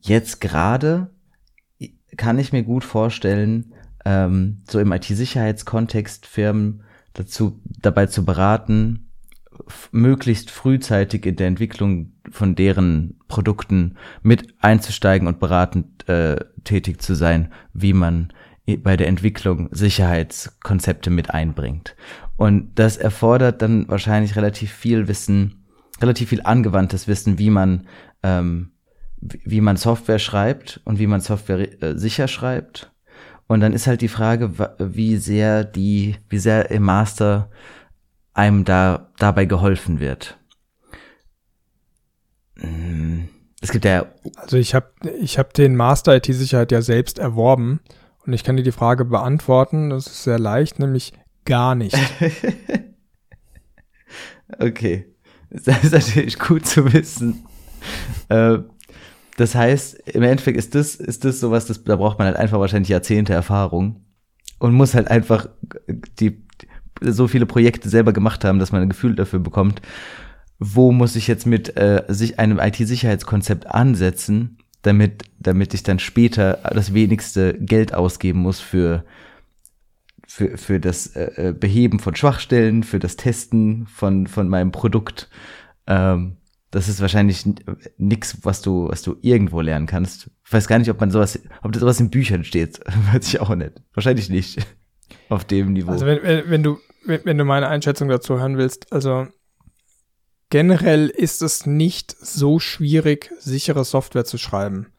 [0.00, 1.10] jetzt gerade
[2.16, 3.72] kann ich mir gut vorstellen,
[4.04, 9.09] ähm, so im IT-Sicherheitskontext Firmen dazu dabei zu beraten,
[9.92, 17.14] möglichst frühzeitig in der Entwicklung von deren Produkten mit einzusteigen und beratend äh, tätig zu
[17.14, 18.32] sein, wie man
[18.82, 21.96] bei der Entwicklung Sicherheitskonzepte mit einbringt.
[22.36, 25.64] Und das erfordert dann wahrscheinlich relativ viel Wissen,
[26.00, 27.86] relativ viel angewandtes Wissen, wie man
[28.22, 28.72] ähm,
[29.20, 32.92] wie man Software schreibt und wie man Software äh, sicher schreibt.
[33.46, 37.50] Und dann ist halt die Frage, wie sehr die, wie sehr im Master
[38.34, 40.38] einem da dabei geholfen wird.
[42.56, 43.28] Hm,
[43.60, 44.06] es gibt ja.
[44.36, 47.80] Also ich habe ich hab den Master IT-Sicherheit ja selbst erworben
[48.26, 49.90] und ich kann dir die Frage beantworten.
[49.90, 51.12] Das ist sehr leicht, nämlich
[51.44, 51.96] gar nicht.
[54.58, 55.06] okay,
[55.50, 57.46] das ist natürlich gut zu wissen.
[58.28, 58.58] Äh,
[59.36, 62.60] das heißt, im Endeffekt ist das, ist das sowas, das, da braucht man halt einfach
[62.60, 64.04] wahrscheinlich Jahrzehnte Erfahrung
[64.58, 65.48] und muss halt einfach
[66.18, 66.46] die,
[67.00, 69.80] so viele Projekte selber gemacht haben, dass man ein Gefühl dafür bekommt,
[70.58, 76.60] wo muss ich jetzt mit äh, sich einem IT-Sicherheitskonzept ansetzen, damit, damit ich dann später
[76.74, 79.04] das wenigste Geld ausgeben muss für,
[80.26, 85.28] für, für das äh, äh Beheben von Schwachstellen, für das Testen von, von meinem Produkt.
[85.86, 86.36] Ähm,
[86.70, 87.44] das ist wahrscheinlich
[87.98, 90.30] nix, was du, was du irgendwo lernen kannst.
[90.46, 92.80] Ich weiß gar nicht, ob man sowas, ob das sowas in Büchern steht.
[93.12, 93.72] Weiß ich auch nicht.
[93.92, 94.64] Wahrscheinlich nicht.
[95.28, 95.90] Auf dem Niveau.
[95.90, 99.26] Also wenn, wenn, wenn du, wenn, wenn du meine Einschätzung dazu hören willst, also
[100.50, 104.92] generell ist es nicht so schwierig, sichere Software zu schreiben.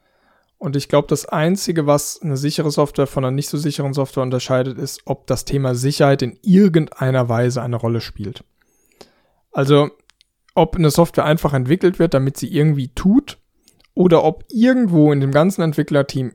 [0.58, 4.22] Und ich glaube, das Einzige, was eine sichere Software von einer nicht so sicheren Software
[4.22, 8.44] unterscheidet, ist, ob das Thema Sicherheit in irgendeiner Weise eine Rolle spielt.
[9.50, 9.90] Also
[10.54, 13.38] ob eine Software einfach entwickelt wird, damit sie irgendwie tut,
[13.94, 16.32] oder ob irgendwo in dem ganzen Entwicklerteam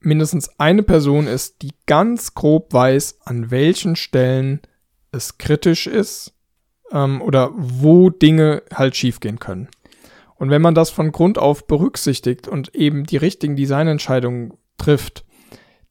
[0.00, 4.60] mindestens eine Person ist, die ganz grob weiß, an welchen Stellen
[5.12, 6.34] es kritisch ist
[6.92, 9.68] ähm, oder wo Dinge halt schiefgehen können.
[10.34, 15.24] Und wenn man das von Grund auf berücksichtigt und eben die richtigen Designentscheidungen trifft,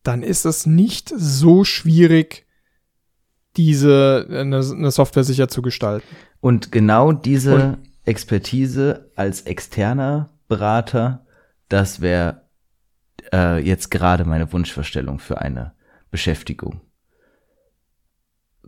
[0.03, 2.45] dann ist es nicht so schwierig,
[3.57, 6.07] diese eine, eine Software sicher zu gestalten.
[6.39, 11.26] Und genau diese Und Expertise als externer Berater,
[11.68, 12.47] das wäre
[13.34, 15.74] äh, jetzt gerade meine Wunschvorstellung für eine
[16.09, 16.80] Beschäftigung.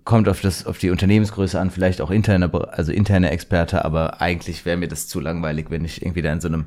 [0.09, 4.65] Kommt auf das, auf die Unternehmensgröße an, vielleicht auch interne, also interne Experte, aber eigentlich
[4.65, 6.65] wäre mir das zu langweilig, wenn ich irgendwie da in so einem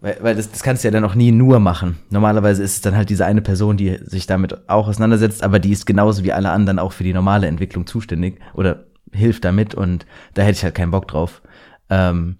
[0.00, 1.98] weil, weil das, das kannst du ja dann auch nie nur machen.
[2.08, 5.72] Normalerweise ist es dann halt diese eine Person, die sich damit auch auseinandersetzt, aber die
[5.72, 10.06] ist genauso wie alle anderen auch für die normale Entwicklung zuständig oder hilft damit und
[10.34, 11.42] da hätte ich halt keinen Bock drauf.
[11.90, 12.36] Ähm,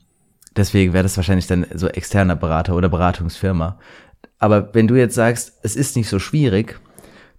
[0.56, 3.80] deswegen wäre das wahrscheinlich dann so externer Berater oder Beratungsfirma.
[4.38, 6.78] Aber wenn du jetzt sagst, es ist nicht so schwierig,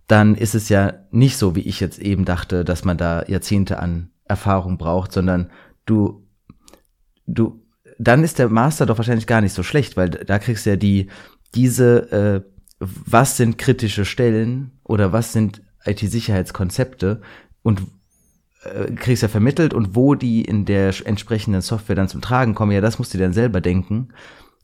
[0.08, 3.80] dann ist es ja nicht so, wie ich jetzt eben dachte, dass man da Jahrzehnte
[3.80, 5.52] an Erfahrung braucht, sondern
[5.86, 6.26] du,
[7.26, 7.62] du,
[8.00, 10.76] dann ist der Master doch wahrscheinlich gar nicht so schlecht, weil da kriegst du ja
[10.76, 11.08] die,
[11.56, 12.42] diese, äh,
[12.80, 17.22] was sind kritische Stellen oder was sind IT-Sicherheitskonzepte
[17.64, 17.82] und
[18.64, 22.72] äh, kriegst ja vermittelt und wo die in der entsprechenden Software dann zum Tragen kommen,
[22.72, 24.10] ja, das musst du dann selber denken.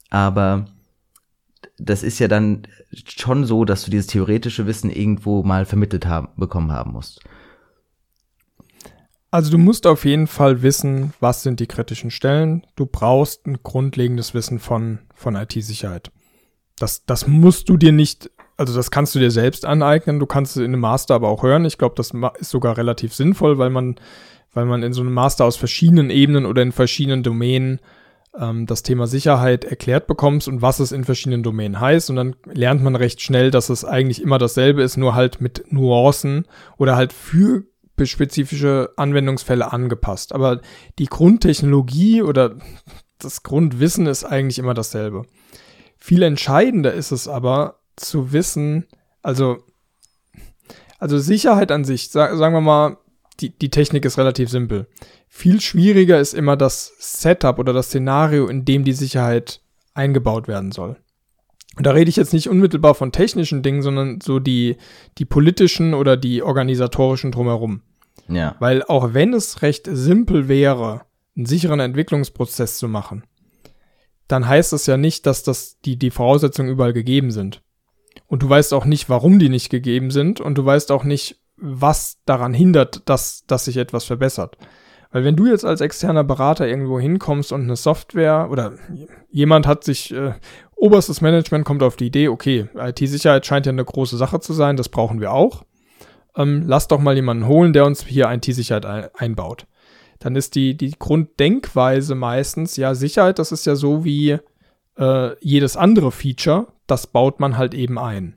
[0.10, 0.66] Aber
[1.78, 2.68] das ist ja dann
[3.06, 7.22] schon so, dass du dieses theoretische Wissen irgendwo mal vermittelt haben, bekommen haben musst.
[9.32, 12.68] Also du musst auf jeden Fall wissen, was sind die kritischen Stellen.
[12.76, 16.12] Du brauchst ein grundlegendes Wissen von, von IT-Sicherheit.
[16.78, 20.56] Das, das musst du dir nicht also das kannst du dir selbst aneignen, du kannst
[20.56, 21.66] es in einem Master aber auch hören.
[21.66, 23.96] Ich glaube, das ist sogar relativ sinnvoll, weil man,
[24.54, 27.80] weil man in so einem Master aus verschiedenen Ebenen oder in verschiedenen Domänen
[28.40, 32.10] ähm, das Thema Sicherheit erklärt bekommst und was es in verschiedenen Domänen heißt.
[32.10, 35.72] Und dann lernt man recht schnell, dass es eigentlich immer dasselbe ist, nur halt mit
[35.72, 36.46] Nuancen
[36.78, 37.64] oder halt für
[38.04, 40.34] spezifische Anwendungsfälle angepasst.
[40.34, 40.62] Aber
[41.00, 42.58] die Grundtechnologie oder
[43.20, 45.24] das Grundwissen ist eigentlich immer dasselbe.
[45.98, 48.88] Viel entscheidender ist es aber, zu wissen,
[49.22, 49.60] also,
[51.00, 52.98] also Sicherheit an sich, sag, sagen wir mal,
[53.40, 54.88] die, die Technik ist relativ simpel.
[55.28, 59.62] Viel schwieriger ist immer das Setup oder das Szenario, in dem die Sicherheit
[59.94, 60.98] eingebaut werden soll.
[61.76, 64.78] Und da rede ich jetzt nicht unmittelbar von technischen Dingen, sondern so die,
[65.18, 67.82] die politischen oder die organisatorischen drumherum.
[68.28, 68.56] Ja.
[68.60, 71.02] Weil auch wenn es recht simpel wäre,
[71.36, 73.24] einen sicheren Entwicklungsprozess zu machen,
[74.28, 77.62] dann heißt das ja nicht, dass das die, die Voraussetzungen überall gegeben sind.
[78.28, 81.40] Und du weißt auch nicht, warum die nicht gegeben sind und du weißt auch nicht,
[81.66, 84.58] was daran hindert, dass, dass sich etwas verbessert.
[85.12, 88.74] Weil wenn du jetzt als externer Berater irgendwo hinkommst und eine Software oder
[89.30, 90.34] jemand hat sich, äh,
[90.76, 94.76] oberstes Management kommt auf die Idee, okay, IT-Sicherheit scheint ja eine große Sache zu sein,
[94.76, 95.64] das brauchen wir auch.
[96.36, 99.68] Ähm, lass doch mal jemanden holen, der uns hier IT-Sicherheit ein einbaut.
[100.20, 104.38] Dann ist die, die Grunddenkweise meistens, ja, Sicherheit, das ist ja so wie
[104.98, 108.36] äh, jedes andere Feature, das baut man halt eben ein.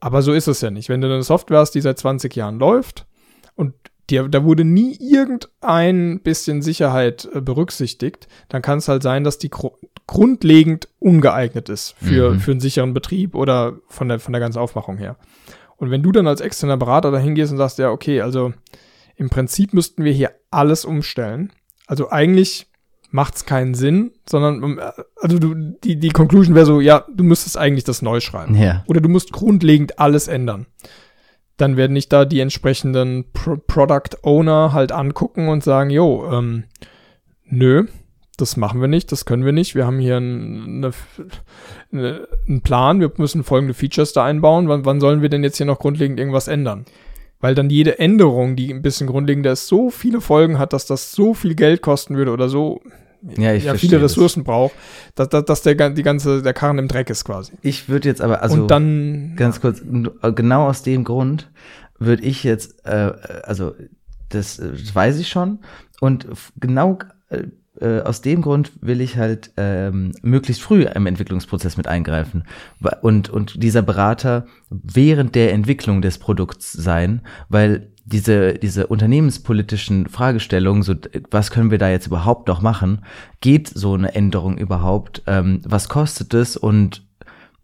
[0.00, 0.88] Aber so ist es ja nicht.
[0.88, 3.06] Wenn du eine Software hast, die seit 20 Jahren läuft
[3.54, 3.74] und
[4.10, 9.38] die, da wurde nie irgendein bisschen Sicherheit äh, berücksichtigt, dann kann es halt sein, dass
[9.38, 9.72] die gru
[10.06, 12.40] grundlegend ungeeignet ist für, mhm.
[12.40, 15.16] für einen sicheren Betrieb oder von der, von der ganzen Aufmachung her.
[15.76, 18.54] Und wenn du dann als externer Berater da hingehst und sagst, ja, okay, also
[19.16, 21.52] im Prinzip müssten wir hier alles umstellen.
[21.86, 22.67] Also eigentlich
[23.10, 27.24] macht es keinen Sinn, sondern äh, also du, die, die Conclusion wäre so, ja, du
[27.24, 28.54] müsstest eigentlich das neu schreiben.
[28.54, 28.84] Ja.
[28.86, 30.66] Oder du musst grundlegend alles ändern
[31.58, 36.64] dann werden nicht da die entsprechenden Pro Product Owner halt angucken und sagen, jo, ähm,
[37.44, 37.86] nö,
[38.36, 39.74] das machen wir nicht, das können wir nicht.
[39.74, 40.92] Wir haben hier eine,
[41.92, 44.68] eine, einen Plan, wir müssen folgende Features da einbauen.
[44.68, 46.84] Wann, wann sollen wir denn jetzt hier noch grundlegend irgendwas ändern?
[47.40, 51.12] Weil dann jede Änderung, die ein bisschen grundlegender ist, so viele Folgen hat, dass das
[51.12, 52.80] so viel Geld kosten würde oder so
[53.36, 54.46] ja, ja viele Ressourcen das.
[54.46, 54.74] braucht,
[55.14, 57.52] dass, dass, dass der, die ganze, der Karren im Dreck ist quasi.
[57.62, 61.50] Ich würde jetzt aber, also Und dann, ganz kurz, genau aus dem Grund
[61.98, 63.12] würde ich jetzt, äh,
[63.42, 63.74] also
[64.28, 65.60] das, das weiß ich schon.
[66.00, 66.26] Und
[66.60, 66.98] genau
[67.80, 72.44] äh, äh, aus dem Grund will ich halt ähm, möglichst früh im Entwicklungsprozess mit eingreifen.
[73.02, 80.82] Und und dieser Berater während der Entwicklung des Produkts sein, weil diese, diese unternehmenspolitischen Fragestellungen,
[80.82, 80.94] so
[81.30, 83.04] was können wir da jetzt überhaupt noch machen,
[83.40, 86.56] geht so eine Änderung überhaupt, ähm, was kostet es?
[86.56, 87.06] Und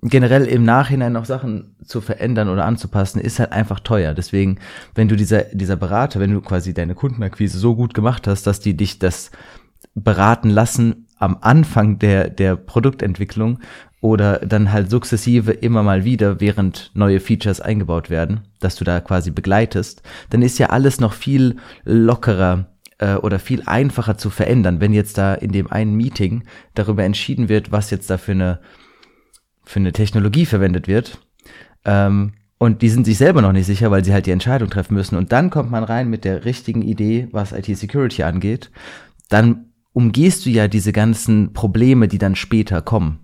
[0.03, 4.12] generell im Nachhinein noch Sachen zu verändern oder anzupassen, ist halt einfach teuer.
[4.12, 4.59] Deswegen,
[4.95, 8.61] wenn du dieser, dieser Berater, wenn du quasi deine Kundenakquise so gut gemacht hast, dass
[8.61, 9.31] die dich das
[9.95, 13.61] beraten lassen am Anfang der, der Produktentwicklung
[14.01, 19.01] oder dann halt sukzessive immer mal wieder, während neue Features eingebaut werden, dass du da
[19.01, 22.67] quasi begleitest, dann ist ja alles noch viel lockerer
[22.99, 27.49] äh, oder viel einfacher zu verändern, wenn jetzt da in dem einen Meeting darüber entschieden
[27.49, 28.61] wird, was jetzt da für eine,
[29.65, 31.19] für eine Technologie verwendet wird.
[31.85, 34.95] Ähm, und die sind sich selber noch nicht sicher, weil sie halt die Entscheidung treffen
[34.95, 35.17] müssen.
[35.17, 38.71] Und dann kommt man rein mit der richtigen Idee, was IT-Security angeht.
[39.29, 43.21] Dann umgehst du ja diese ganzen Probleme, die dann später kommen.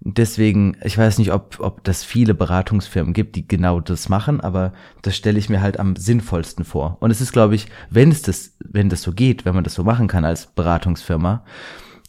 [0.00, 4.72] Deswegen, ich weiß nicht, ob, ob das viele Beratungsfirmen gibt, die genau das machen, aber
[5.02, 6.98] das stelle ich mir halt am sinnvollsten vor.
[7.00, 9.74] Und es ist, glaube ich, wenn es das, wenn das so geht, wenn man das
[9.74, 11.44] so machen kann als Beratungsfirma,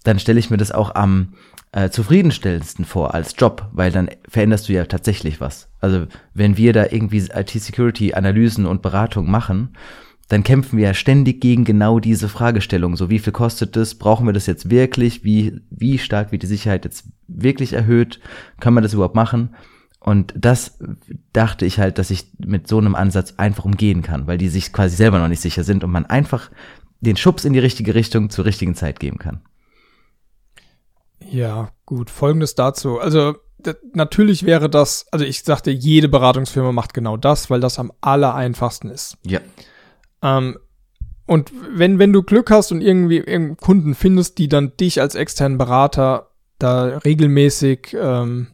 [0.03, 1.34] dann stelle ich mir das auch am
[1.72, 5.70] äh, zufriedenstellendsten vor als Job, weil dann veränderst du ja tatsächlich was.
[5.80, 9.76] Also wenn wir da irgendwie IT-Security-Analysen und Beratung machen,
[10.28, 12.95] dann kämpfen wir ja ständig gegen genau diese Fragestellung.
[12.95, 13.95] So, wie viel kostet das?
[13.95, 15.23] Brauchen wir das jetzt wirklich?
[15.23, 18.19] Wie, wie stark wird die Sicherheit jetzt wirklich erhöht?
[18.59, 19.55] Kann man das überhaupt machen?
[19.99, 20.80] Und das
[21.34, 24.71] dachte ich halt, dass ich mit so einem Ansatz einfach umgehen kann, weil die sich
[24.71, 26.51] quasi selber noch nicht sicher sind und man einfach
[27.01, 29.41] den Schubs in die richtige Richtung zur richtigen Zeit geben kann.
[31.28, 32.09] Ja, gut.
[32.09, 32.99] Folgendes dazu.
[32.99, 33.36] Also,
[33.93, 38.36] natürlich wäre das, also ich sagte, jede Beratungsfirma macht genau das, weil das am aller
[38.36, 39.17] einfachsten ist.
[39.23, 39.39] Ja.
[40.22, 40.57] Ähm,
[41.28, 43.24] und wenn, wenn du Glück hast und irgendwie,
[43.55, 48.47] Kunden findest, die dann dich als externen Berater da regelmäßig ähm,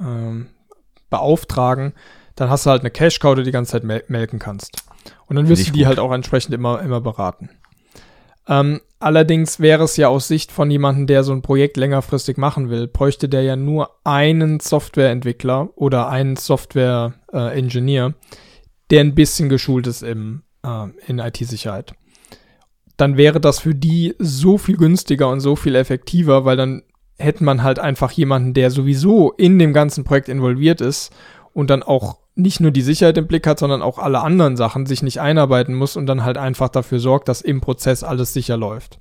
[0.00, 0.46] ähm,
[1.10, 1.94] beauftragen,
[2.36, 4.84] dann hast du halt eine Cash-Cow, die die ganze Zeit mel melken kannst.
[5.26, 5.88] Und dann wirst du die gut.
[5.88, 7.50] halt auch entsprechend immer, immer beraten.
[8.46, 12.70] Ähm, allerdings wäre es ja aus Sicht von jemandem, der so ein Projekt längerfristig machen
[12.70, 18.26] will, bräuchte der ja nur einen Softwareentwickler oder einen Software-Engineer, äh,
[18.90, 21.94] der ein bisschen geschult ist im, äh, in IT-Sicherheit.
[22.96, 26.82] Dann wäre das für die so viel günstiger und so viel effektiver, weil dann
[27.18, 31.12] hätte man halt einfach jemanden, der sowieso in dem ganzen Projekt involviert ist
[31.52, 34.86] und dann auch nicht nur die Sicherheit im Blick hat, sondern auch alle anderen Sachen
[34.86, 38.56] sich nicht einarbeiten muss und dann halt einfach dafür sorgt, dass im Prozess alles sicher
[38.56, 39.00] läuft.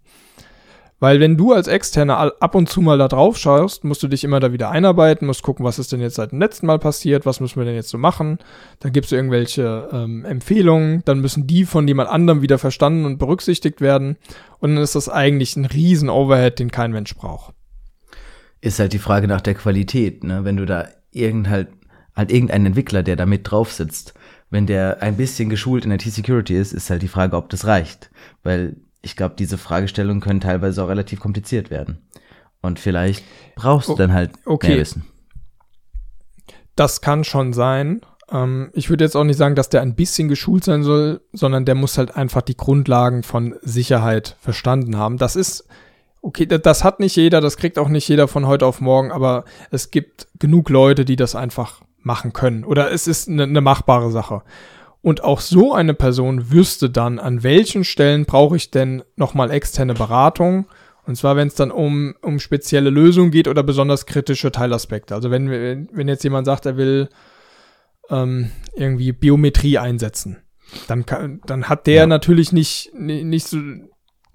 [1.00, 4.24] Weil wenn du als Externer ab und zu mal da drauf schaust, musst du dich
[4.24, 7.26] immer da wieder einarbeiten, musst gucken, was ist denn jetzt seit dem letzten Mal passiert,
[7.26, 8.40] was müssen wir denn jetzt so machen.
[8.80, 13.20] Dann gibst du irgendwelche ähm, Empfehlungen, dann müssen die von jemand anderem wieder verstanden und
[13.20, 14.18] berücksichtigt werden.
[14.58, 17.54] Und dann ist das eigentlich ein riesen Overhead, den kein Mensch braucht.
[18.60, 20.46] Ist halt die Frage nach der Qualität, ne?
[20.46, 21.68] Wenn du da irgend halt,
[22.16, 24.16] halt irgendeinen Entwickler, der da mit drauf sitzt,
[24.50, 28.10] wenn der ein bisschen geschult in IT-Security ist, ist halt die Frage, ob das reicht.
[28.42, 32.08] Weil ich glaube, diese Fragestellungen können teilweise auch relativ kompliziert werden.
[32.62, 33.24] Und vielleicht
[33.56, 34.70] brauchst du dann halt okay.
[34.70, 35.06] mehr Wissen.
[36.76, 38.02] Das kann schon sein.
[38.32, 41.66] Ähm, ich würde jetzt auch nicht sagen, dass der ein bisschen geschult sein soll, sondern
[41.66, 45.18] der muss halt einfach die Grundlagen von Sicherheit verstanden haben.
[45.18, 45.68] Das ist,
[46.22, 49.46] okay, das hat nicht jeder, das kriegt auch nicht jeder von heute auf morgen, aber
[49.72, 52.64] es gibt genug Leute, die das einfach machen können.
[52.64, 54.44] Oder es ist eine, eine machbare Sache.
[55.08, 59.94] Und auch so eine Person wüsste dann, an welchen Stellen brauche ich denn nochmal externe
[59.94, 60.68] Beratung.
[61.06, 65.16] Und zwar, wenn es dann um, um spezielle Lösungen geht oder besonders kritische Teilaspekte.
[65.16, 67.08] Also wenn, wenn jetzt jemand sagt, er will
[68.10, 70.40] ähm, irgendwie Biometrie einsetzen,
[70.90, 72.06] dann, kann, dann hat der ja.
[72.06, 73.60] natürlich nicht, nicht so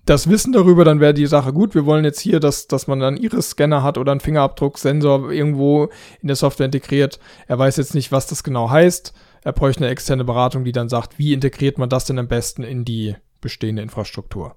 [0.06, 1.74] das Wissen darüber, dann wäre die Sache gut.
[1.74, 5.90] Wir wollen jetzt hier, dass, dass man dann Iris-Scanner hat oder einen Fingerabdrucksensor irgendwo
[6.22, 7.18] in der Software integriert.
[7.46, 9.12] Er weiß jetzt nicht, was das genau heißt
[9.44, 12.62] er bräuchte eine externe Beratung, die dann sagt, wie integriert man das denn am besten
[12.62, 14.56] in die bestehende Infrastruktur.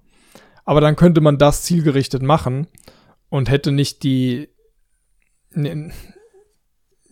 [0.64, 2.68] Aber dann könnte man das zielgerichtet machen
[3.30, 4.50] und hätte nicht die.
[5.52, 5.92] Ne,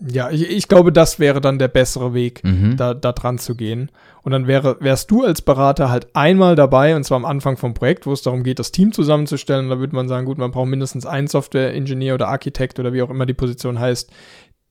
[0.06, 2.76] ja, ich, ich glaube, das wäre dann der bessere Weg, mhm.
[2.76, 3.90] da, da dran zu gehen.
[4.22, 7.74] Und dann wäre, wärst du als Berater halt einmal dabei, und zwar am Anfang vom
[7.74, 9.70] Projekt, wo es darum geht, das Team zusammenzustellen.
[9.70, 13.10] Da würde man sagen, gut, man braucht mindestens einen Software-Ingenieur oder Architekt oder wie auch
[13.10, 14.12] immer die Position heißt,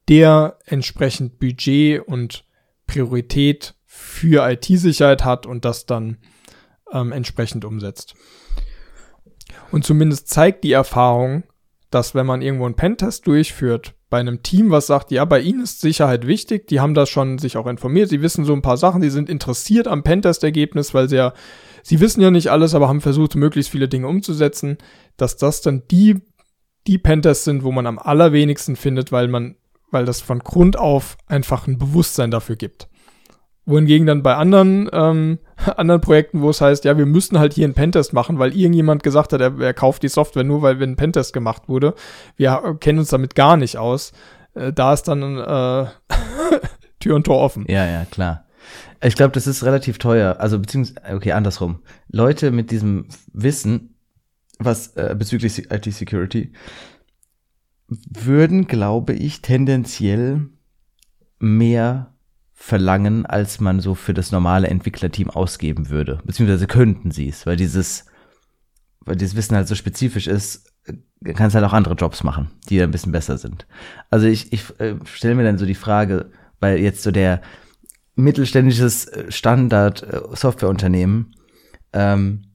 [0.08, 2.44] der entsprechend Budget und
[2.86, 6.18] Priorität für IT-Sicherheit hat und das dann
[6.92, 8.14] ähm, entsprechend umsetzt.
[9.70, 11.44] Und zumindest zeigt die Erfahrung,
[11.90, 15.62] dass wenn man irgendwo einen Pentest durchführt, bei einem Team, was sagt, ja, bei ihnen
[15.62, 18.76] ist Sicherheit wichtig, die haben das schon sich auch informiert, sie wissen so ein paar
[18.76, 21.32] Sachen, die sind interessiert am Pentest-Ergebnis, weil sie ja,
[21.82, 24.76] sie wissen ja nicht alles, aber haben versucht, möglichst viele Dinge umzusetzen,
[25.16, 26.16] dass das dann die,
[26.86, 29.56] die Pentests sind, wo man am allerwenigsten findet, weil man
[29.92, 32.88] weil das von Grund auf einfach ein Bewusstsein dafür gibt.
[33.64, 35.38] Wohingegen dann bei anderen, ähm,
[35.76, 39.04] anderen Projekten, wo es heißt, ja, wir müssen halt hier einen Pentest machen, weil irgendjemand
[39.04, 41.94] gesagt hat, er, er kauft die Software nur, weil wenn ein Pentest gemacht wurde.
[42.36, 44.12] Wir kennen uns damit gar nicht aus.
[44.54, 45.86] Äh, da ist dann äh,
[46.98, 47.66] Tür und Tor offen.
[47.68, 48.46] Ja, ja, klar.
[49.04, 50.36] Ich glaube, das ist relativ teuer.
[50.38, 51.82] Also beziehungsweise, okay, andersrum.
[52.08, 53.96] Leute mit diesem Wissen,
[54.58, 56.52] was äh, bezüglich IT-Security,
[58.08, 60.48] würden, glaube ich, tendenziell
[61.38, 62.14] mehr
[62.52, 66.20] verlangen, als man so für das normale Entwicklerteam ausgeben würde.
[66.24, 68.06] Beziehungsweise könnten sie es, weil dieses,
[69.00, 70.72] weil dieses Wissen halt so spezifisch ist,
[71.34, 73.66] kannst halt auch andere Jobs machen, die ein bisschen besser sind.
[74.10, 76.30] Also ich, ich äh, stelle mir dann so die Frage,
[76.60, 77.42] weil jetzt so der
[78.14, 81.34] mittelständisches Standard-Softwareunternehmen
[81.92, 82.51] äh, ähm,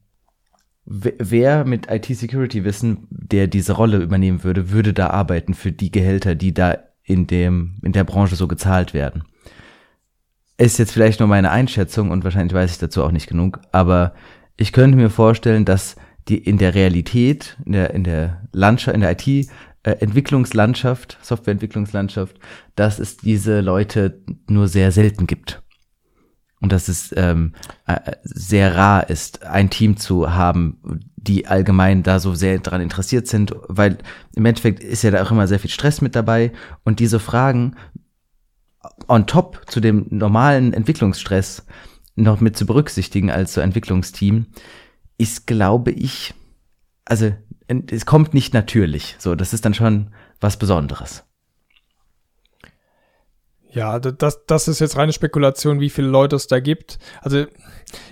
[0.87, 6.53] wer mit IT-Security-Wissen, der diese Rolle übernehmen würde, würde da arbeiten für die Gehälter, die
[6.53, 9.23] da in dem, in der Branche so gezahlt werden.
[10.57, 14.13] Ist jetzt vielleicht nur meine Einschätzung und wahrscheinlich weiß ich dazu auch nicht genug, aber
[14.55, 15.97] ich könnte mir vorstellen, dass
[16.29, 19.45] die in der Realität, in der, in der Landschaft, in der IT, äh,
[19.83, 22.39] Entwicklungslandschaft, Softwareentwicklungslandschaft,
[22.75, 25.61] dass es diese Leute nur sehr selten gibt
[26.59, 27.53] und dass es ähm,
[27.85, 33.27] äh, sehr rar ist, ein Team zu haben, die allgemein da so sehr daran interessiert
[33.27, 33.97] sind, weil
[34.35, 36.51] im Endeffekt ist ja da auch immer sehr viel Stress mit dabei
[36.83, 37.75] und diese Fragen
[39.07, 41.65] on top zu dem normalen Entwicklungsstress
[42.15, 44.47] noch mit zu berücksichtigen als so Entwicklungsteam,
[45.17, 46.33] ist, glaube ich,
[47.05, 47.31] also
[47.67, 49.15] es kommt nicht natürlich.
[49.19, 51.26] So, das ist dann schon was Besonderes.
[53.77, 56.97] Ja, das, das ist jetzt reine Spekulation, wie viele Leute es da gibt.
[57.21, 57.45] Also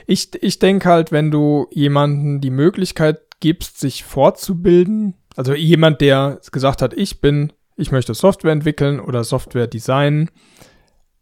[0.05, 6.39] ich, ich denke halt, wenn du jemanden die Möglichkeit gibst, sich fortzubilden, also jemand, der
[6.51, 10.29] gesagt hat, ich bin, ich möchte Software entwickeln oder Software designen,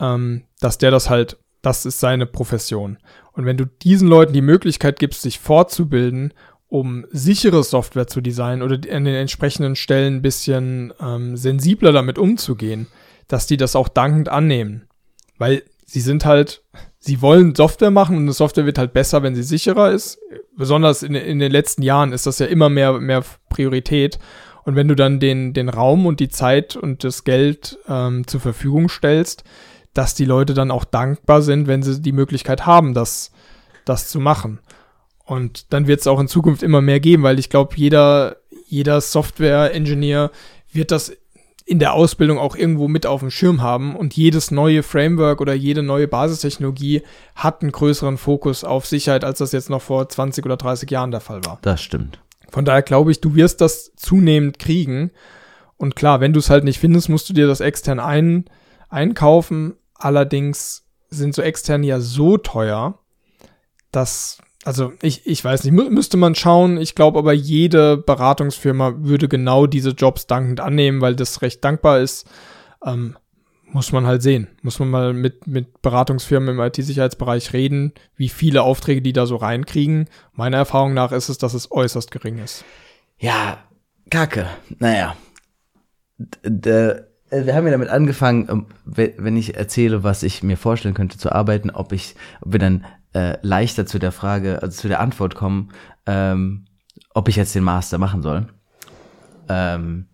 [0.01, 2.97] ähm, dass der das halt, das ist seine Profession.
[3.31, 6.33] Und wenn du diesen Leuten die Möglichkeit gibst, sich fortzubilden,
[6.67, 12.17] um sichere Software zu designen oder an den entsprechenden Stellen ein bisschen ähm, sensibler damit
[12.17, 12.87] umzugehen,
[13.27, 14.87] dass die das auch dankend annehmen.
[15.37, 16.63] Weil sie sind halt,
[16.99, 20.19] sie wollen Software machen und eine Software wird halt besser, wenn sie sicherer ist.
[20.55, 24.19] Besonders in, in den letzten Jahren ist das ja immer mehr, mehr Priorität.
[24.63, 28.39] Und wenn du dann den, den Raum und die Zeit und das Geld ähm, zur
[28.39, 29.43] Verfügung stellst,
[29.93, 33.31] dass die Leute dann auch dankbar sind, wenn sie die Möglichkeit haben, das,
[33.85, 34.59] das zu machen.
[35.25, 38.99] Und dann wird es auch in Zukunft immer mehr geben, weil ich glaube, jeder, jeder
[39.01, 40.31] Software-Engineer
[40.71, 41.15] wird das
[41.65, 45.53] in der Ausbildung auch irgendwo mit auf dem Schirm haben und jedes neue Framework oder
[45.53, 47.03] jede neue Basistechnologie
[47.35, 51.11] hat einen größeren Fokus auf Sicherheit, als das jetzt noch vor 20 oder 30 Jahren
[51.11, 51.59] der Fall war.
[51.61, 52.19] Das stimmt.
[52.49, 55.11] Von daher glaube ich, du wirst das zunehmend kriegen.
[55.77, 58.45] Und klar, wenn du es halt nicht findest, musst du dir das extern ein,
[58.89, 59.75] einkaufen.
[59.95, 62.99] Allerdings sind so externe ja so teuer,
[63.91, 66.77] dass also ich, ich weiß nicht, mü müsste man schauen.
[66.77, 71.99] Ich glaube aber, jede Beratungsfirma würde genau diese Jobs dankend annehmen, weil das recht dankbar
[71.99, 72.29] ist.
[72.85, 73.17] Ähm,
[73.65, 74.47] muss man halt sehen.
[74.61, 79.35] Muss man mal mit, mit Beratungsfirmen im IT-Sicherheitsbereich reden, wie viele Aufträge die da so
[79.35, 80.09] reinkriegen.
[80.33, 82.63] Meiner Erfahrung nach ist es, dass es äußerst gering ist.
[83.17, 83.57] Ja,
[84.09, 84.47] kacke.
[84.79, 85.15] Naja.
[86.17, 87.01] D
[87.35, 91.31] wir haben ja damit angefangen, ähm, wenn ich erzähle, was ich mir vorstellen könnte zu
[91.31, 95.35] arbeiten, ob ich, ob wir dann äh, leichter zu der Frage, also zu der Antwort
[95.35, 95.71] kommen,
[96.05, 96.65] ähm,
[97.13, 98.47] ob ich jetzt den Master machen soll.
[99.49, 100.07] Ähm,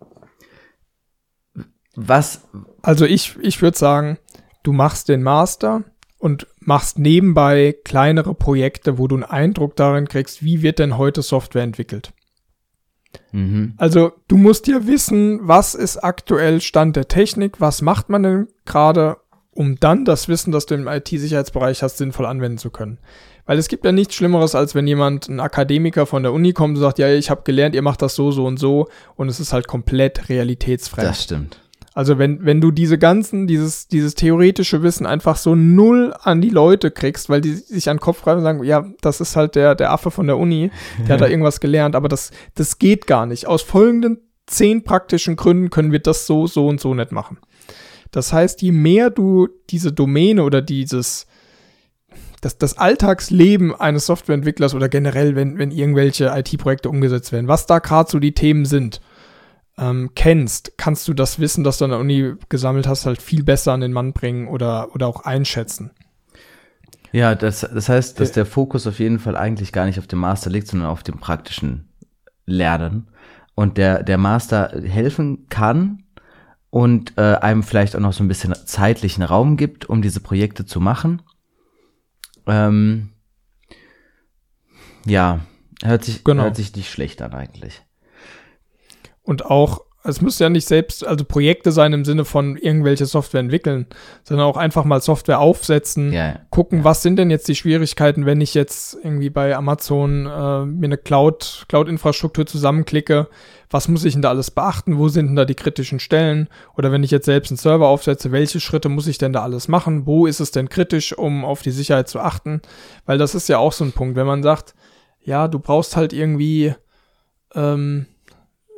[1.96, 2.48] was?
[2.82, 4.18] Also ich, ich würde sagen,
[4.64, 5.84] du machst den Master
[6.18, 11.22] und machst nebenbei kleinere Projekte, wo du einen Eindruck darin kriegst, wie wird denn heute
[11.22, 12.14] Software entwickelt.
[13.32, 13.74] Mhm.
[13.78, 18.48] Also du musst ja wissen, was ist aktuell Stand der Technik, was macht man denn
[18.66, 19.18] gerade
[19.54, 23.00] um dann das Wissen, das du im IT-Sicherheitsbereich hast, sinnvoll anwenden zu können.
[23.46, 26.78] Weil es gibt ja nichts Schlimmeres, als wenn jemand, ein Akademiker von der Uni kommt
[26.78, 29.40] und sagt, ja, ich habe gelernt, ihr macht das so, so und so und es
[29.40, 31.10] ist halt komplett realitätsfremd.
[31.10, 31.60] Das stimmt.
[31.96, 36.50] Also wenn, wenn du diese ganzen, dieses, dieses theoretische Wissen einfach so null an die
[36.50, 39.56] Leute kriegst, weil die sich an den Kopf greifen und sagen, ja, das ist halt
[39.56, 40.72] der, der Affe von der Uni,
[41.08, 43.48] der hat da irgendwas gelernt, aber das, das geht gar nicht.
[43.48, 47.38] Aus folgenden zehn praktischen Gründen können wir das so, so und so nicht machen.
[48.12, 51.28] Das heißt, je mehr du diese Domäne oder dieses,
[52.42, 57.80] das, das Alltagsleben eines Softwareentwicklers oder generell, wenn, wenn irgendwelche IT-Projekte umgesetzt werden, was da
[57.80, 59.02] gerade so die Themen sind,
[59.78, 63.44] ähm, kennst, kannst du das Wissen, das du an der Uni gesammelt hast, halt viel
[63.44, 65.92] besser an den Mann bringen oder, oder auch einschätzen.
[67.12, 70.20] Ja, das, das heißt, dass der Fokus auf jeden Fall eigentlich gar nicht auf dem
[70.20, 71.90] Master liegt, sondern auf dem praktischen
[72.46, 73.08] Lernen.
[73.56, 76.04] Und der, der Master helfen kann,
[76.70, 80.66] und äh, einem vielleicht auch noch so ein bisschen zeitlichen Raum gibt, um diese Projekte
[80.66, 81.22] zu machen.
[82.46, 83.10] Ähm,
[85.06, 85.42] ja,
[85.84, 86.44] hört sich, genau.
[86.44, 87.82] hört sich nicht schlecht an eigentlich.
[89.24, 93.42] Und auch es müsste ja nicht selbst, also Projekte sein im Sinne von irgendwelche Software
[93.42, 93.86] entwickeln,
[94.24, 96.40] sondern auch einfach mal Software aufsetzen, ja, ja.
[96.50, 100.86] gucken, was sind denn jetzt die Schwierigkeiten, wenn ich jetzt irgendwie bei Amazon äh, mir
[100.86, 103.28] eine Cloud, Cloud-Infrastruktur zusammenklicke,
[103.70, 106.48] was muss ich denn da alles beachten, wo sind denn da die kritischen Stellen?
[106.76, 109.68] Oder wenn ich jetzt selbst einen Server aufsetze, welche Schritte muss ich denn da alles
[109.68, 112.62] machen, wo ist es denn kritisch, um auf die Sicherheit zu achten,
[113.06, 114.76] weil das ist ja auch so ein Punkt, wenn man sagt,
[115.22, 116.74] ja, du brauchst halt irgendwie
[117.54, 118.08] ähm,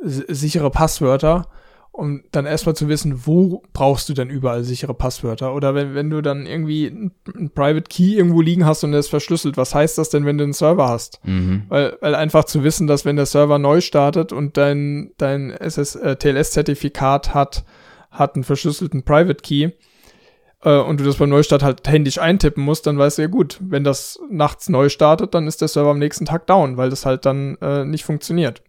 [0.01, 1.47] sichere Passwörter,
[1.91, 5.53] um dann erstmal zu wissen, wo brauchst du denn überall sichere Passwörter?
[5.53, 9.09] Oder wenn, wenn du dann irgendwie ein, Private Key irgendwo liegen hast und der ist
[9.09, 11.19] verschlüsselt, was heißt das denn, wenn du einen Server hast?
[11.23, 11.63] Mhm.
[11.67, 15.95] Weil, weil einfach zu wissen, dass wenn der Server neu startet und dein, dein SS,
[15.95, 17.65] äh, TLS-Zertifikat hat,
[18.09, 19.71] hat einen verschlüsselten Private Key,
[20.63, 23.59] äh, und du das beim Neustart halt händisch eintippen musst, dann weißt du ja gut,
[23.61, 27.05] wenn das nachts neu startet, dann ist der Server am nächsten Tag down, weil das
[27.05, 28.61] halt dann äh, nicht funktioniert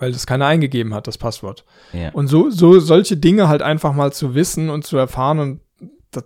[0.00, 1.64] weil das keiner eingegeben hat, das Passwort.
[1.92, 2.10] Ja.
[2.10, 5.60] Und so, so solche Dinge halt einfach mal zu wissen und zu erfahren und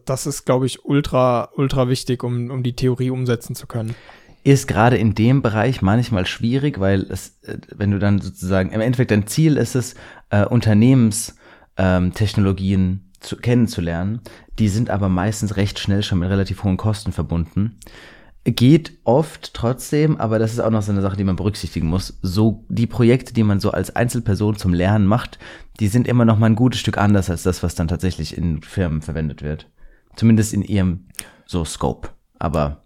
[0.06, 3.94] das ist, glaube ich, ultra, ultra wichtig, um, um die Theorie umsetzen zu können.
[4.42, 8.80] Ist gerade in dem Bereich manchmal schwierig, weil es, äh, wenn du dann sozusagen, im
[8.80, 9.94] Endeffekt dein Ziel ist es,
[10.30, 14.22] äh, Unternehmenstechnologien ähm, zu, kennenzulernen,
[14.58, 17.78] die sind aber meistens recht schnell schon mit relativ hohen Kosten verbunden
[18.44, 22.18] geht oft trotzdem, aber das ist auch noch so eine Sache, die man berücksichtigen muss.
[22.20, 25.38] So die Projekte, die man so als Einzelperson zum Lernen macht,
[25.80, 28.62] die sind immer noch mal ein gutes Stück anders als das, was dann tatsächlich in
[28.62, 29.70] Firmen verwendet wird.
[30.14, 31.06] Zumindest in ihrem
[31.46, 32.10] so Scope.
[32.38, 32.82] Aber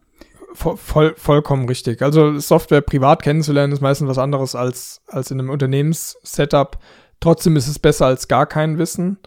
[0.54, 2.02] voll, vollkommen richtig.
[2.02, 6.78] Also Software privat kennenzulernen ist meistens was anderes als als in einem Unternehmenssetup.
[7.20, 9.18] Trotzdem ist es besser als gar kein Wissen.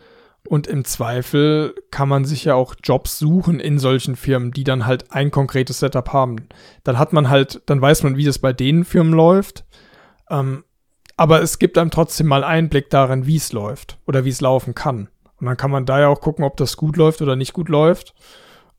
[0.48, 4.86] Und im Zweifel kann man sich ja auch Jobs suchen in solchen Firmen, die dann
[4.86, 6.48] halt ein konkretes Setup haben.
[6.84, 9.66] Dann hat man halt, dann weiß man, wie das bei den Firmen läuft.
[10.30, 10.64] Ähm,
[11.16, 14.74] aber es gibt einem trotzdem mal Einblick darin, wie es läuft oder wie es laufen
[14.74, 15.08] kann.
[15.40, 17.70] Und dann kann man da ja auch gucken, ob das gut läuft oder nicht gut
[17.70, 18.14] läuft.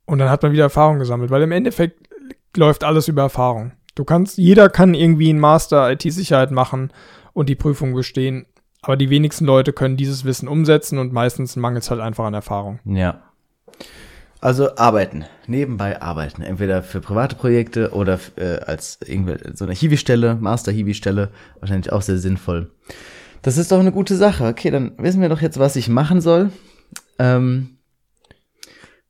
[0.04, 2.08] Und dann hat man wieder Erfahrung gesammelt, weil im Endeffekt
[2.56, 3.72] läuft alles über Erfahrung.
[3.94, 6.92] Du kannst, jeder kann irgendwie einen Master IT-Sicherheit machen
[7.32, 8.46] und die Prüfung bestehen.
[8.82, 12.34] Aber die wenigsten Leute können dieses Wissen umsetzen und meistens mangelt es halt einfach an
[12.34, 12.80] Erfahrung.
[12.84, 13.22] Ja.
[14.40, 20.34] Also arbeiten, nebenbei arbeiten, entweder für private Projekte oder äh, als irgendwie so eine Hiwi-Stelle,
[20.34, 21.30] Master-Hiwi-Stelle,
[21.60, 22.72] wahrscheinlich auch sehr sinnvoll.
[23.42, 24.48] Das ist doch eine gute Sache.
[24.48, 26.50] Okay, dann wissen wir doch jetzt, was ich machen soll.
[27.20, 27.78] Ähm,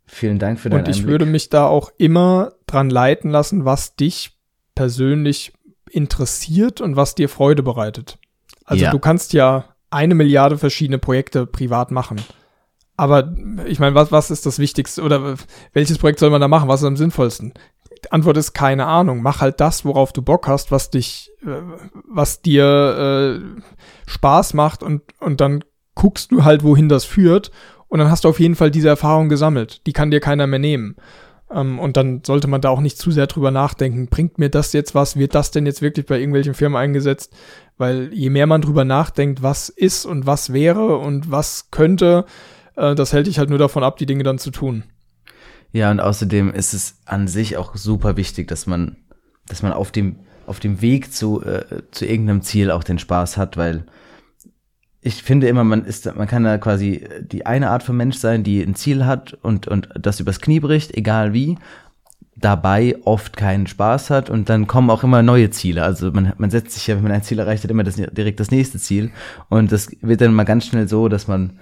[0.05, 1.13] vielen Dank für deinen Und ich Einblick.
[1.13, 4.37] würde mich da auch immer dran leiten lassen, was dich
[4.75, 5.55] persönlich
[5.91, 8.19] interessiert und was dir Freude bereitet.
[8.65, 8.91] Also Ja.
[8.91, 12.21] du kannst ja eine Milliarde verschiedene Projekte privat machen.
[12.97, 13.35] Aber
[13.67, 15.35] ich meine, was, was ist das Wichtigste oder
[15.73, 16.69] welches Projekt soll man da machen?
[16.69, 17.53] Was ist am sinnvollsten?
[18.05, 19.23] Die Antwort ist keine Ahnung.
[19.23, 21.63] Mach halt das, worauf du Bock hast, was dich, äh,
[22.09, 23.63] was dir äh,
[24.07, 27.51] Spaß macht und, und dann guckst du halt, wohin das führt.
[27.89, 29.87] Und dann hast du auf jeden Fall diese Erfahrung gesammelt.
[29.87, 30.97] Die kann dir keiner mehr nehmen.
[31.53, 34.09] Ähm, und dann sollte man da auch nicht zu sehr drüber nachdenken.
[34.09, 35.17] Bringt mir das jetzt was?
[35.17, 37.35] Wird das denn jetzt wirklich bei irgendwelchen Firmen eingesetzt?
[37.79, 42.25] Weil je mehr man drüber nachdenkt, was ist und was wäre und was könnte,
[42.77, 44.85] äh, das hält dich halt nur davon ab, die Dinge dann zu tun.
[45.73, 48.97] Ja, und außerdem ist es an sich auch super wichtig, dass man,
[49.47, 53.37] dass man auf dem, auf dem Weg zu, äh, zu irgendeinem Ziel auch den Spaß
[53.37, 53.87] hat, weil
[55.03, 58.45] ich finde immer, man ist, man kann da quasi die eine Art von Mensch sein,
[58.45, 61.59] die ein Ziel hat und, und das übers Knie bricht, egal wie,
[62.37, 65.83] dabei oft keinen Spaß hat und dann kommen auch immer neue Ziele.
[65.83, 68.39] Also man, man setzt sich ja, wenn man ein Ziel erreicht hat, immer das, direkt
[68.39, 69.11] das nächste Ziel
[69.49, 71.59] und das wird dann mal ganz schnell so, dass man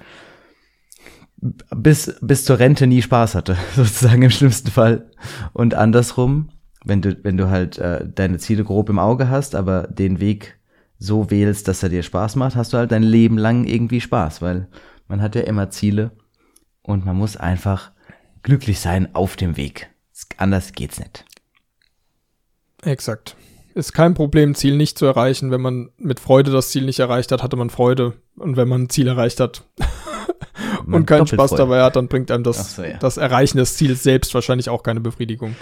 [1.74, 5.07] bis, bis zur Rente nie Spaß hatte, sozusagen im schlimmsten Fall.
[5.55, 6.51] Und andersrum,
[6.84, 10.59] wenn du, wenn du halt äh, deine Ziele grob im Auge hast, aber den Weg
[11.01, 14.42] so wählst, dass er dir Spaß macht, hast du halt dein Leben lang irgendwie Spaß,
[14.42, 14.68] weil
[15.09, 16.12] man hat ja immer Ziele
[16.82, 17.90] und man muss einfach
[18.42, 19.90] glücklich sein auf dem Weg.
[20.36, 21.24] Anders geht's nicht.
[22.82, 23.34] Exakt.
[23.74, 25.51] Ist kein Problem, Ziel nicht zu erreichen.
[25.51, 28.14] Wenn man mit Freude das Ziel nicht erreicht hat, hatte man Freude.
[28.36, 29.64] Und wenn man ein Ziel erreicht hat
[30.86, 32.98] und keinen Spaß dabei hat, dann bringt einem das, so, ja.
[32.98, 35.57] das Erreichen des Ziels selbst wahrscheinlich auch keine Befriedigung.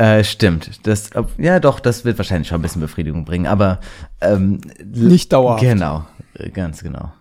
[0.00, 0.86] Äh, stimmt.
[0.86, 3.80] Das, ja, doch, das wird wahrscheinlich schon ein bisschen Befriedigung bringen, aber
[4.22, 5.62] ähm, Nicht dauerhaft.
[5.62, 7.12] Genau, äh, ganz genau.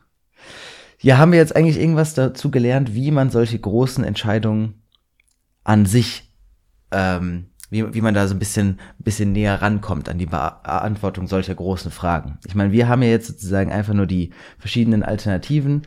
[1.02, 4.82] Ja, haben wir jetzt eigentlich irgendwas dazu gelernt, wie man solche großen Entscheidungen
[5.66, 6.34] an sich,
[6.92, 11.28] ähm, wie, wie man da so ein bisschen, bisschen näher rankommt an die Be Beantwortung
[11.28, 12.38] solcher großen Fragen?
[12.48, 15.82] Ich meine, wir haben ja jetzt sozusagen einfach nur die verschiedenen Alternativen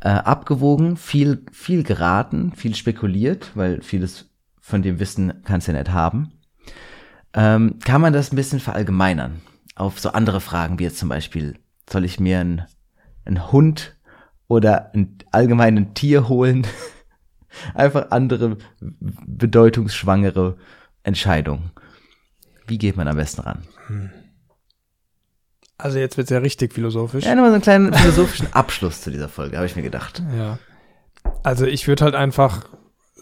[0.00, 4.31] äh, abgewogen, viel, viel geraten, viel spekuliert, weil vieles
[4.62, 6.32] von dem Wissen kannst du ja nicht haben.
[7.34, 9.42] Ähm, kann man das ein bisschen verallgemeinern
[9.74, 11.58] auf so andere Fragen, wie jetzt zum Beispiel,
[11.90, 12.62] soll ich mir einen,
[13.24, 13.96] einen Hund
[14.48, 16.66] oder ein allgemeinen Tier holen?
[17.74, 20.56] Einfach andere bedeutungsschwangere
[21.02, 21.72] Entscheidungen.
[22.66, 23.66] Wie geht man am besten ran?
[25.76, 27.24] Also jetzt wird's ja richtig philosophisch.
[27.24, 30.22] Ja, nur mal so einen kleinen philosophischen Abschluss zu dieser Folge, habe ich mir gedacht.
[30.36, 30.58] Ja.
[31.42, 32.68] Also ich würde halt einfach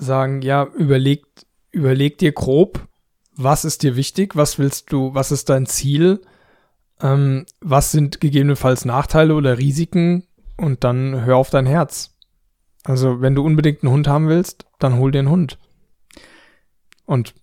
[0.01, 1.25] sagen, ja, überleg,
[1.71, 2.89] überleg dir grob,
[3.37, 6.21] was ist dir wichtig, was willst du, was ist dein Ziel,
[7.01, 10.25] ähm, was sind gegebenenfalls Nachteile oder Risiken
[10.57, 12.17] und dann hör auf dein Herz.
[12.85, 15.59] Also wenn du unbedingt einen Hund haben willst, dann hol dir einen Hund.
[17.07, 17.35] Und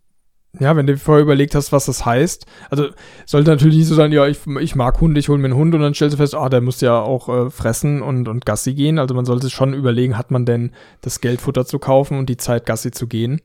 [0.60, 2.88] ja, wenn du vorher überlegt hast, was das heißt, also
[3.26, 5.76] sollte natürlich nicht so sein, ja, ich, ich mag Hunde, ich hole mir einen Hund
[5.76, 8.74] und dann stellst du fest, ah, der muss ja auch äh, fressen und, und Gassi
[8.74, 8.99] gehen.
[8.99, 12.38] Also man sollte schon überlegen, hat man denn das Geld, Futter zu kaufen und die
[12.38, 13.41] Zeit, Gassi zu gehen.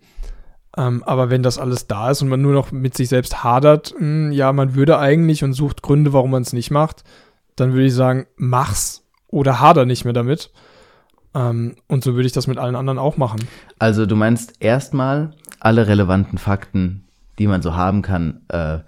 [0.77, 3.95] Ähm, aber wenn das alles da ist und man nur noch mit sich selbst hadert,
[3.99, 7.05] mh, ja, man würde eigentlich und sucht Gründe, warum man es nicht macht,
[7.57, 10.51] dann würde ich sagen, mach's oder hader nicht mehr damit.
[11.35, 13.41] Ähm, und so würde ich das mit allen anderen auch machen.
[13.79, 17.05] Also du meinst erstmal alle relevanten Fakten,
[17.39, 18.79] die man so haben kann, äh,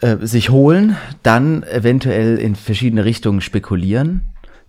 [0.00, 4.22] äh, sich holen, dann eventuell in verschiedene Richtungen spekulieren,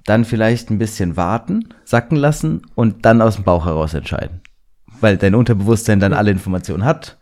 [0.04, 4.42] dann vielleicht ein bisschen warten, sacken lassen und dann aus dem Bauch heraus entscheiden.
[5.00, 7.18] Weil dein Unterbewusstsein dann alle Informationen hat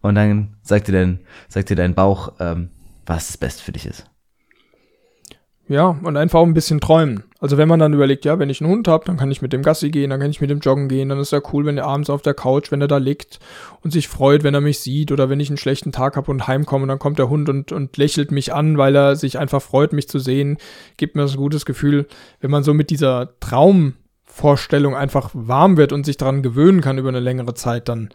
[0.00, 2.70] und dann sagt dir dein, sagt dir dein Bauch, ähm,
[3.06, 4.06] was das Beste für dich ist.
[5.68, 7.24] Ja, und einfach auch ein bisschen träumen.
[7.40, 9.52] Also wenn man dann überlegt, ja, wenn ich einen Hund habe, dann kann ich mit
[9.52, 11.76] dem Gassi gehen, dann kann ich mit dem Joggen gehen, dann ist ja cool, wenn
[11.76, 13.38] er abends auf der Couch, wenn er da liegt
[13.82, 16.48] und sich freut, wenn er mich sieht oder wenn ich einen schlechten Tag habe und
[16.48, 19.92] heimkomme, dann kommt der Hund und, und lächelt mich an, weil er sich einfach freut,
[19.92, 20.56] mich zu sehen,
[20.96, 22.06] gibt mir das ein gutes Gefühl,
[22.40, 27.10] wenn man so mit dieser Traumvorstellung einfach warm wird und sich daran gewöhnen kann über
[27.10, 28.08] eine längere Zeit, dann,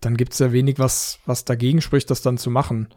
[0.00, 2.88] dann gibt's ja wenig, was, was dagegen spricht, das dann zu machen.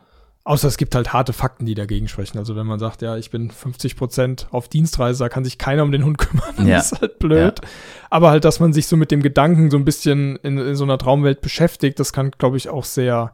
[0.43, 2.39] Außer es gibt halt harte Fakten, die dagegen sprechen.
[2.39, 5.83] Also wenn man sagt, ja, ich bin 50 Prozent auf Dienstreise, da kann sich keiner
[5.83, 6.41] um den Hund kümmern.
[6.67, 6.79] Ja.
[6.79, 7.61] Ist halt blöd.
[8.09, 10.83] Aber halt, dass man sich so mit dem Gedanken so ein bisschen in, in so
[10.83, 13.33] einer Traumwelt beschäftigt, das kann, glaube ich, auch sehr,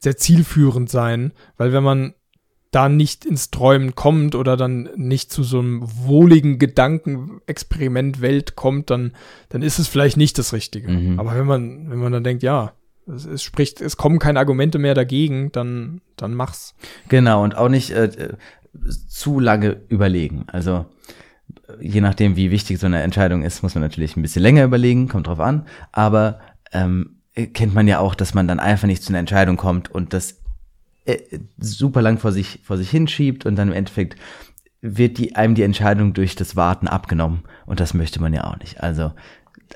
[0.00, 1.32] sehr zielführend sein.
[1.56, 2.14] Weil wenn man
[2.70, 8.90] da nicht ins Träumen kommt oder dann nicht zu so einem wohligen Gedankenexperiment Welt kommt,
[8.90, 9.12] dann,
[9.48, 10.90] dann ist es vielleicht nicht das Richtige.
[10.90, 11.18] Mhm.
[11.18, 12.72] Aber wenn man, wenn man dann denkt, ja,
[13.06, 16.74] es, es, spricht, es kommen keine Argumente mehr dagegen, dann, dann mach's.
[17.08, 18.34] Genau, und auch nicht äh,
[19.08, 20.44] zu lange überlegen.
[20.48, 20.86] Also
[21.80, 25.08] je nachdem, wie wichtig so eine Entscheidung ist, muss man natürlich ein bisschen länger überlegen,
[25.08, 25.66] kommt drauf an.
[25.92, 26.40] Aber
[26.72, 27.16] ähm,
[27.54, 30.40] kennt man ja auch, dass man dann einfach nicht zu einer Entscheidung kommt und das
[31.04, 31.18] äh,
[31.58, 34.16] super lang vor sich, vor sich hinschiebt und dann im Endeffekt
[34.80, 37.42] wird die, einem die Entscheidung durch das Warten abgenommen.
[37.64, 38.82] Und das möchte man ja auch nicht.
[38.82, 39.12] Also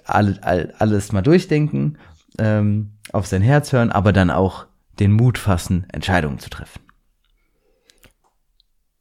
[0.04, 1.98] alle, all, alles mal durchdenken,
[2.41, 4.66] ähm, auf sein Herz hören, aber dann auch
[4.99, 6.80] den Mut fassen, Entscheidungen zu treffen.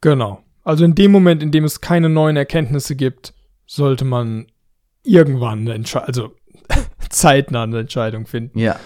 [0.00, 0.42] Genau.
[0.62, 3.34] Also in dem Moment, in dem es keine neuen Erkenntnisse gibt,
[3.66, 4.46] sollte man
[5.02, 6.34] irgendwann eine Entscheidung, also
[7.10, 8.58] zeitnah eine Entscheidung finden.
[8.58, 8.78] Ja.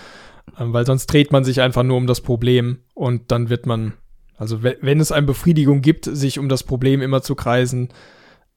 [0.58, 3.94] Ähm, weil sonst dreht man sich einfach nur um das Problem und dann wird man,
[4.36, 7.88] also wenn es eine Befriedigung gibt, sich um das Problem immer zu kreisen,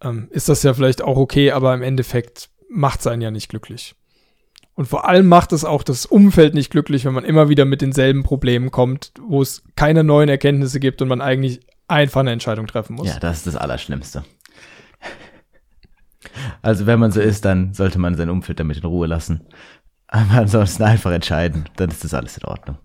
[0.01, 3.49] ähm, ist das ja vielleicht auch okay, aber im Endeffekt macht es einen ja nicht
[3.49, 3.95] glücklich.
[4.77, 7.81] Und vor allem macht es auch das Umfeld nicht glücklich, wenn man immer wieder mit
[7.81, 12.67] denselben Problemen kommt, wo es keine neuen Erkenntnisse gibt und man eigentlich einfach eine Entscheidung
[12.67, 13.07] treffen muss.
[13.07, 14.23] Ja, das ist das Allerschlimmste.
[16.61, 19.41] Also wenn man so ist, dann sollte man sein Umfeld damit in Ruhe lassen.
[20.09, 22.77] Aber ansonsten einfach entscheiden, dann ist das alles in Ordnung.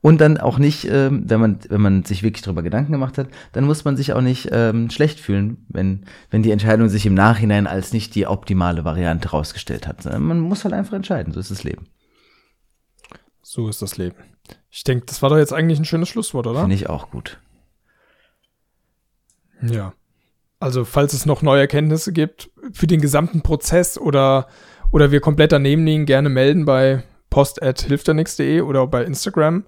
[0.00, 3.28] Und dann auch nicht, ähm, wenn man wenn man sich wirklich darüber Gedanken gemacht hat,
[3.52, 7.14] dann muss man sich auch nicht ähm, schlecht fühlen, wenn wenn die Entscheidung sich im
[7.14, 10.04] Nachhinein als nicht die optimale Variante rausgestellt hat.
[10.04, 11.88] Man muss halt einfach entscheiden, so ist das Leben.
[13.42, 14.16] So ist das Leben.
[14.70, 16.60] Ich denke, das war doch jetzt eigentlich ein schönes Schlusswort, oder?
[16.60, 17.40] Finde ich auch gut.
[19.62, 19.94] Ja.
[20.60, 24.48] Also, falls es noch neue Erkenntnisse gibt für den gesamten Prozess oder
[24.90, 29.64] oder wir komplett daneben liegen, gerne melden bei post.hilfternix.de oder bei Instagram.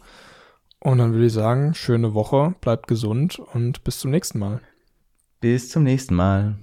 [0.80, 4.60] Und dann würde ich sagen, schöne Woche, bleibt gesund und bis zum nächsten Mal.
[5.40, 6.56] Bis zum nächsten Mal.